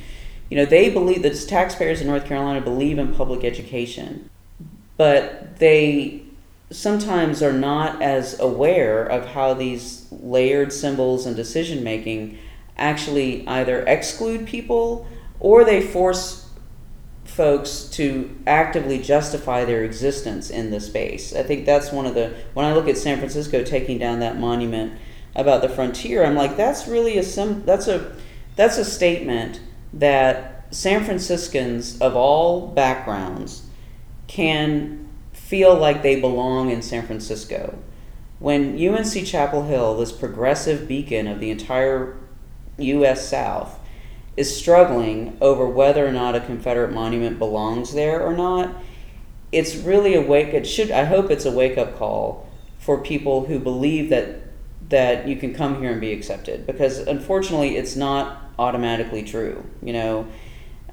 You 0.49 0.57
know, 0.57 0.65
they 0.65 0.89
believe 0.89 1.21
that 1.21 1.47
taxpayers 1.47 2.01
in 2.01 2.07
North 2.07 2.25
Carolina 2.25 2.59
believe 2.59 2.97
in 2.97 3.13
public 3.13 3.43
education, 3.43 4.29
but 4.97 5.57
they 5.57 6.23
sometimes 6.71 7.43
are 7.43 7.53
not 7.53 8.01
as 8.01 8.39
aware 8.39 9.05
of 9.05 9.27
how 9.27 9.53
these 9.53 10.07
layered 10.11 10.73
symbols 10.73 11.25
and 11.25 11.35
decision 11.35 11.83
making 11.83 12.37
actually 12.77 13.47
either 13.47 13.81
exclude 13.81 14.47
people 14.47 15.07
or 15.39 15.63
they 15.63 15.81
force 15.81 16.40
folks 17.25 17.83
to 17.83 18.35
actively 18.45 18.99
justify 18.99 19.63
their 19.63 19.83
existence 19.83 20.49
in 20.49 20.71
the 20.71 20.79
space. 20.79 21.33
I 21.33 21.43
think 21.43 21.65
that's 21.65 21.91
one 21.91 22.05
of 22.05 22.15
the 22.15 22.35
when 22.53 22.65
I 22.65 22.73
look 22.73 22.87
at 22.87 22.97
San 22.97 23.17
Francisco 23.17 23.63
taking 23.63 23.97
down 23.97 24.19
that 24.19 24.37
monument 24.37 24.93
about 25.35 25.61
the 25.61 25.69
frontier, 25.69 26.25
I'm 26.25 26.35
like 26.35 26.57
that's 26.57 26.87
really 26.87 27.17
a 27.17 27.23
sim, 27.23 27.63
that's 27.65 27.87
a 27.87 28.15
that's 28.55 28.77
a 28.77 28.85
statement 28.85 29.61
that 29.93 30.65
San 30.71 31.03
Franciscans 31.03 31.99
of 31.99 32.15
all 32.15 32.67
backgrounds 32.67 33.63
can 34.27 35.07
feel 35.33 35.75
like 35.75 36.01
they 36.01 36.19
belong 36.19 36.69
in 36.69 36.81
San 36.81 37.05
Francisco. 37.05 37.77
When 38.39 38.75
UNC 38.75 39.25
Chapel 39.25 39.63
Hill, 39.63 39.97
this 39.97 40.11
progressive 40.11 40.87
beacon 40.87 41.27
of 41.27 41.39
the 41.39 41.51
entire 41.51 42.17
U.S. 42.77 43.27
South, 43.27 43.77
is 44.37 44.55
struggling 44.55 45.37
over 45.41 45.67
whether 45.67 46.05
or 46.05 46.11
not 46.11 46.35
a 46.35 46.39
Confederate 46.39 46.91
monument 46.93 47.37
belongs 47.37 47.93
there 47.93 48.21
or 48.21 48.33
not, 48.33 48.73
it's 49.51 49.75
really 49.75 50.15
a 50.15 50.21
wake. 50.21 50.53
It 50.53 50.65
should. 50.65 50.91
I 50.91 51.03
hope 51.03 51.29
it's 51.29 51.45
a 51.45 51.51
wake 51.51 51.77
up 51.77 51.97
call 51.97 52.47
for 52.79 52.97
people 52.97 53.45
who 53.45 53.59
believe 53.59 54.09
that 54.09 54.41
that 54.89 55.27
you 55.27 55.35
can 55.35 55.53
come 55.53 55.79
here 55.79 55.91
and 55.91 56.01
be 56.01 56.11
accepted 56.11 56.67
because 56.67 56.99
unfortunately 56.99 57.77
it's 57.77 57.95
not 57.95 58.41
automatically 58.59 59.23
true. 59.23 59.65
You 59.81 59.93
know, 59.93 60.27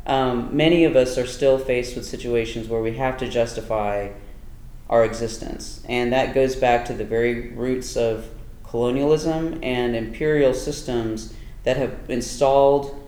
um, 0.06 0.56
many 0.56 0.84
of 0.84 0.96
us 0.96 1.18
are 1.18 1.26
still 1.26 1.58
faced 1.58 1.96
with 1.96 2.06
situations 2.06 2.68
where 2.68 2.80
we 2.80 2.96
have 2.96 3.16
to 3.18 3.28
justify 3.28 4.10
our 4.88 5.04
existence, 5.04 5.82
and 5.88 6.12
that 6.12 6.34
goes 6.34 6.56
back 6.56 6.84
to 6.86 6.94
the 6.94 7.04
very 7.04 7.50
roots 7.50 7.96
of 7.96 8.28
colonialism 8.64 9.58
and 9.62 9.94
imperial 9.94 10.54
systems 10.54 11.34
that 11.64 11.76
have 11.76 11.94
installed 12.08 13.07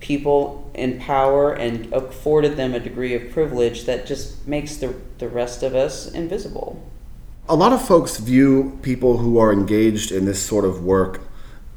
people 0.00 0.70
in 0.74 0.98
power 0.98 1.52
and 1.52 1.92
afforded 1.92 2.56
them 2.56 2.74
a 2.74 2.80
degree 2.80 3.14
of 3.14 3.30
privilege 3.30 3.84
that 3.84 4.06
just 4.06 4.46
makes 4.46 4.76
the, 4.76 4.94
the 5.18 5.28
rest 5.28 5.62
of 5.62 5.74
us 5.74 6.10
invisible. 6.10 6.82
A 7.48 7.54
lot 7.54 7.72
of 7.72 7.86
folks 7.86 8.16
view 8.16 8.78
people 8.82 9.18
who 9.18 9.38
are 9.38 9.52
engaged 9.52 10.10
in 10.10 10.24
this 10.24 10.42
sort 10.42 10.64
of 10.64 10.84
work, 10.84 11.20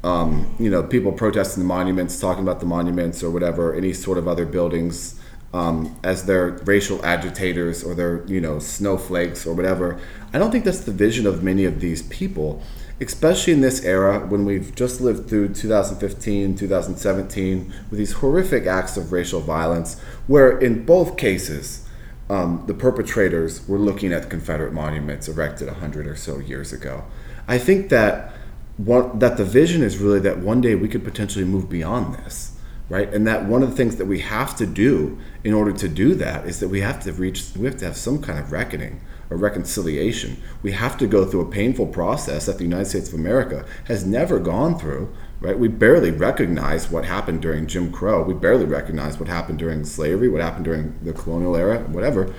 um, 0.02 0.54
you 0.58 0.70
know, 0.70 0.82
people 0.82 1.12
protesting 1.12 1.62
the 1.62 1.66
monuments, 1.66 2.18
talking 2.18 2.42
about 2.42 2.60
the 2.60 2.66
monuments 2.66 3.22
or 3.22 3.30
whatever, 3.30 3.74
any 3.74 3.92
sort 3.92 4.18
of 4.18 4.26
other 4.28 4.46
buildings, 4.46 5.20
um, 5.52 5.96
as 6.02 6.26
their 6.26 6.50
racial 6.64 7.04
agitators 7.04 7.84
or 7.84 7.94
their, 7.94 8.24
you 8.26 8.40
know, 8.40 8.58
snowflakes 8.58 9.46
or 9.46 9.54
whatever. 9.54 10.00
I 10.32 10.38
don't 10.38 10.50
think 10.50 10.64
that's 10.64 10.80
the 10.80 10.92
vision 10.92 11.26
of 11.26 11.42
many 11.42 11.64
of 11.64 11.80
these 11.80 12.02
people 12.02 12.62
especially 13.00 13.52
in 13.52 13.60
this 13.60 13.84
era 13.84 14.20
when 14.20 14.44
we've 14.44 14.74
just 14.74 15.00
lived 15.00 15.28
through 15.28 15.48
2015, 15.52 16.56
2017, 16.56 17.74
with 17.90 17.98
these 17.98 18.12
horrific 18.14 18.66
acts 18.66 18.96
of 18.96 19.12
racial 19.12 19.40
violence, 19.40 20.00
where 20.26 20.58
in 20.58 20.84
both 20.84 21.16
cases, 21.16 21.86
um, 22.30 22.64
the 22.66 22.74
perpetrators 22.74 23.66
were 23.68 23.78
looking 23.78 24.12
at 24.12 24.22
the 24.22 24.28
Confederate 24.28 24.72
monuments 24.72 25.28
erected 25.28 25.68
100 25.68 26.06
or 26.06 26.16
so 26.16 26.38
years 26.38 26.72
ago. 26.72 27.04
I 27.46 27.58
think 27.58 27.90
that 27.90 28.32
that 28.76 29.36
the 29.36 29.44
vision 29.44 29.84
is 29.84 29.98
really 29.98 30.18
that 30.18 30.38
one 30.38 30.60
day 30.60 30.74
we 30.74 30.88
could 30.88 31.04
potentially 31.04 31.44
move 31.44 31.68
beyond 31.68 32.16
this, 32.16 32.58
right? 32.88 33.12
And 33.12 33.24
that 33.24 33.44
one 33.44 33.62
of 33.62 33.70
the 33.70 33.76
things 33.76 33.96
that 33.96 34.06
we 34.06 34.18
have 34.20 34.56
to 34.56 34.66
do 34.66 35.16
in 35.44 35.54
order 35.54 35.70
to 35.70 35.88
do 35.88 36.14
that 36.16 36.44
is 36.46 36.58
that 36.58 36.68
we 36.68 36.80
have 36.80 37.00
to 37.04 37.12
reach, 37.12 37.44
we 37.56 37.66
have 37.66 37.76
to 37.76 37.84
have 37.84 37.96
some 37.96 38.20
kind 38.20 38.36
of 38.38 38.50
reckoning 38.50 39.00
a 39.30 39.36
reconciliation. 39.36 40.42
We 40.62 40.72
have 40.72 40.96
to 40.98 41.06
go 41.06 41.24
through 41.24 41.42
a 41.42 41.50
painful 41.50 41.86
process 41.86 42.46
that 42.46 42.58
the 42.58 42.64
United 42.64 42.86
States 42.86 43.08
of 43.08 43.14
America 43.14 43.64
has 43.86 44.06
never 44.06 44.38
gone 44.38 44.78
through. 44.78 45.14
Right? 45.40 45.58
We 45.58 45.68
barely 45.68 46.10
recognize 46.10 46.90
what 46.90 47.04
happened 47.04 47.42
during 47.42 47.66
Jim 47.66 47.92
Crow. 47.92 48.22
We 48.22 48.32
barely 48.32 48.64
recognize 48.64 49.18
what 49.18 49.28
happened 49.28 49.58
during 49.58 49.84
slavery, 49.84 50.28
what 50.28 50.40
happened 50.40 50.64
during 50.64 50.98
the 51.02 51.12
colonial 51.12 51.54
era, 51.54 51.80
whatever. 51.80 52.32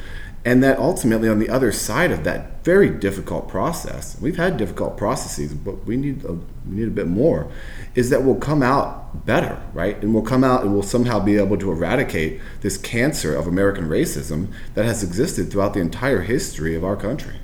And 0.45 0.63
that 0.63 0.77
ultimately, 0.77 1.27
on 1.27 1.39
the 1.39 1.49
other 1.49 1.71
side 1.71 2.11
of 2.11 2.23
that 2.23 2.63
very 2.63 2.89
difficult 2.89 3.49
process, 3.49 4.15
we've 4.21 4.37
had 4.37 4.57
difficult 4.57 4.95
processes, 4.95 5.55
but 5.55 5.85
we 5.85 5.97
need 5.97 6.23
a, 6.23 6.33
we 6.33 6.75
need 6.75 6.87
a 6.87 6.91
bit 6.91 7.07
more. 7.07 7.51
Is 7.95 8.11
that 8.11 8.21
we'll 8.21 8.35
come 8.35 8.61
out 8.61 9.25
better, 9.25 9.59
right? 9.73 9.99
And 10.03 10.13
we'll 10.13 10.23
come 10.23 10.43
out 10.43 10.61
and 10.61 10.71
we'll 10.71 10.83
somehow 10.83 11.19
be 11.19 11.37
able 11.37 11.57
to 11.57 11.71
eradicate 11.71 12.39
this 12.61 12.77
cancer 12.77 13.35
of 13.35 13.47
American 13.47 13.89
racism 13.89 14.53
that 14.75 14.85
has 14.85 15.01
existed 15.03 15.51
throughout 15.51 15.73
the 15.73 15.79
entire 15.79 16.21
history 16.21 16.75
of 16.75 16.83
our 16.83 16.95
country. 16.95 17.39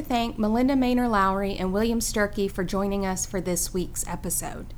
To 0.00 0.06
thank 0.06 0.38
Malinda 0.38 0.72
Maynor 0.72 1.10
Lowery 1.10 1.56
and 1.56 1.74
William 1.74 2.00
Sturkey 2.00 2.50
for 2.50 2.64
joining 2.64 3.04
us 3.04 3.26
for 3.26 3.38
this 3.38 3.74
week's 3.74 4.06
episode. 4.06 4.72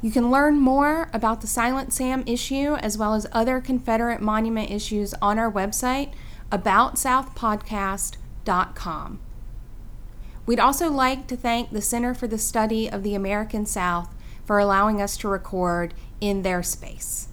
You 0.00 0.10
can 0.10 0.28
learn 0.28 0.58
more 0.58 1.08
about 1.12 1.40
the 1.40 1.46
Silent 1.46 1.92
Sam 1.92 2.24
issue 2.26 2.74
as 2.80 2.98
well 2.98 3.14
as 3.14 3.28
other 3.30 3.60
Confederate 3.60 4.20
monument 4.20 4.72
issues 4.72 5.14
on 5.22 5.38
our 5.38 5.48
website, 5.48 6.10
aboutsouthpodcast.com. 6.50 9.20
We'd 10.46 10.58
also 10.58 10.90
like 10.90 11.28
to 11.28 11.36
thank 11.36 11.70
the 11.70 11.80
Center 11.80 12.12
for 12.12 12.26
the 12.26 12.38
Study 12.38 12.90
of 12.90 13.04
the 13.04 13.14
American 13.14 13.66
South 13.66 14.12
for 14.44 14.58
allowing 14.58 15.00
us 15.00 15.16
to 15.18 15.28
record 15.28 15.94
in 16.20 16.42
their 16.42 16.64
space. 16.64 17.28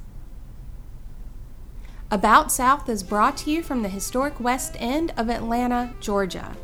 About 2.11 2.51
South 2.51 2.89
is 2.89 3.03
brought 3.03 3.37
to 3.37 3.51
you 3.51 3.61
from 3.61 3.83
the 3.83 3.89
historic 3.89 4.39
West 4.39 4.75
End 4.79 5.13
of 5.15 5.29
Atlanta, 5.29 5.93
Georgia. 5.99 6.57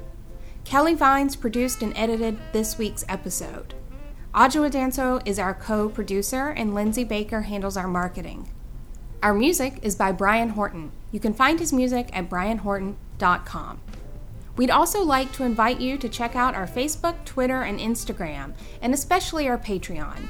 Kelly 0.64 0.96
Vines 0.96 1.36
produced 1.36 1.84
and 1.84 1.96
edited 1.96 2.39
this 2.52 2.80
week's 2.80 3.06
episode. 3.08 3.76
Adjoa 4.34 4.72
Danso 4.72 5.22
is 5.24 5.38
our 5.38 5.54
co 5.54 5.88
producer, 5.88 6.50
and 6.50 6.74
Lindsay 6.74 7.04
Baker 7.04 7.41
handles 7.41 7.78
our 7.78 7.88
marketing. 7.88 8.50
Our 9.22 9.36
music 9.36 9.78
is 9.84 9.96
by 9.96 10.12
Brian 10.12 10.50
Horton. 10.50 10.91
You 11.12 11.20
can 11.20 11.36
find 11.36 11.60
his 11.60 11.72
music 11.72 12.10
at 12.12 12.28
brianhorton.com. 12.28 13.82
We'd 14.58 14.72
also 14.72 15.04
like 15.04 15.32
to 15.34 15.43
invite 15.43 15.80
you 15.80 16.00
to 16.00 16.10
check 16.10 16.36
out 16.36 16.56
our 16.56 16.66
Facebook, 16.66 17.24
Twitter, 17.24 17.62
and 17.62 17.80
Instagram, 17.80 18.56
and 18.82 18.96
especially 18.96 19.48
our 19.48 19.60
Patreon. 19.60 20.26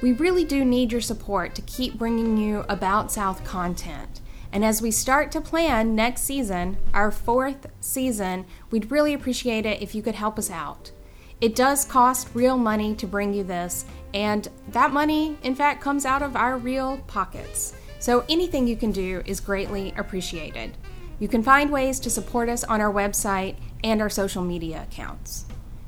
We 0.00 0.10
really 0.10 0.44
do 0.44 0.64
need 0.64 0.90
your 0.90 1.00
support 1.00 1.54
to 1.54 1.62
keep 1.62 1.96
bringing 1.96 2.36
you 2.36 2.64
About 2.68 3.12
South 3.12 3.44
content. 3.44 4.20
And 4.52 4.64
as 4.64 4.82
we 4.82 4.90
start 4.90 5.32
to 5.32 5.40
plan 5.40 5.94
next 5.94 6.22
season, 6.22 6.76
our 6.92 7.10
fourth 7.10 7.66
season, 7.80 8.44
we'd 8.70 8.90
really 8.90 9.14
appreciate 9.14 9.64
it 9.64 9.80
if 9.80 9.94
you 9.94 10.02
could 10.02 10.14
help 10.14 10.38
us 10.38 10.50
out. 10.50 10.92
It 11.40 11.56
does 11.56 11.84
cost 11.84 12.28
real 12.34 12.58
money 12.58 12.94
to 12.96 13.06
bring 13.06 13.32
you 13.32 13.42
this, 13.42 13.84
and 14.14 14.46
that 14.68 14.92
money, 14.92 15.36
in 15.42 15.54
fact, 15.54 15.80
comes 15.80 16.04
out 16.04 16.22
of 16.22 16.36
our 16.36 16.58
real 16.58 16.98
pockets. 17.06 17.74
So 17.98 18.24
anything 18.28 18.66
you 18.66 18.76
can 18.76 18.92
do 18.92 19.22
is 19.24 19.40
greatly 19.40 19.94
appreciated. 19.96 20.76
You 21.18 21.28
can 21.28 21.42
find 21.42 21.70
ways 21.70 21.98
to 22.00 22.10
support 22.10 22.48
us 22.48 22.62
on 22.62 22.80
our 22.80 22.92
website 22.92 23.56
and 23.82 24.02
our 24.02 24.10
social 24.10 24.42
media 24.42 24.86
accounts. 24.88 25.46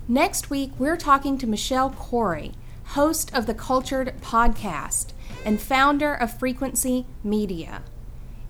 Next 0.08 0.48
week, 0.50 0.72
we're 0.78 0.96
talking 0.96 1.38
to 1.38 1.46
Michelle 1.46 1.90
Corey, 1.90 2.52
host 2.84 3.34
of 3.34 3.46
the 3.46 3.54
Cultured 3.54 4.14
Podcast 4.20 5.12
and 5.44 5.60
founder 5.60 6.14
of 6.14 6.38
Frequency 6.38 7.06
Media. 7.22 7.82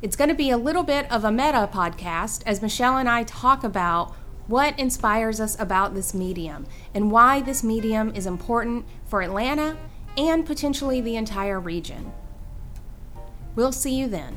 It's 0.05 0.17
going 0.17 0.29
to 0.29 0.35
be 0.35 0.51
a 0.51 0.59
little 0.59 0.83
bit 0.83 1.11
of 1.11 1.25
a 1.25 1.33
meta 1.33 1.67
podcast 1.73 2.43
as 2.45 2.61
Michelle 2.61 2.99
and 2.99 3.09
I 3.09 3.23
talk 3.23 3.65
about 3.65 4.15
what 4.47 4.79
inspires 4.79 5.41
us 5.41 5.59
about 5.59 5.95
this 5.95 6.13
medium 6.13 6.67
and 6.93 7.11
why 7.11 7.41
this 7.41 7.65
medium 7.65 8.15
is 8.15 8.27
important 8.27 8.85
for 9.07 9.23
Atlanta 9.23 9.79
and 10.19 10.45
potentially 10.45 11.01
the 11.01 11.17
entire 11.17 11.59
region. 11.59 12.13
We'll 13.57 13.73
see 13.73 13.95
you 13.95 14.07
then. 14.07 14.37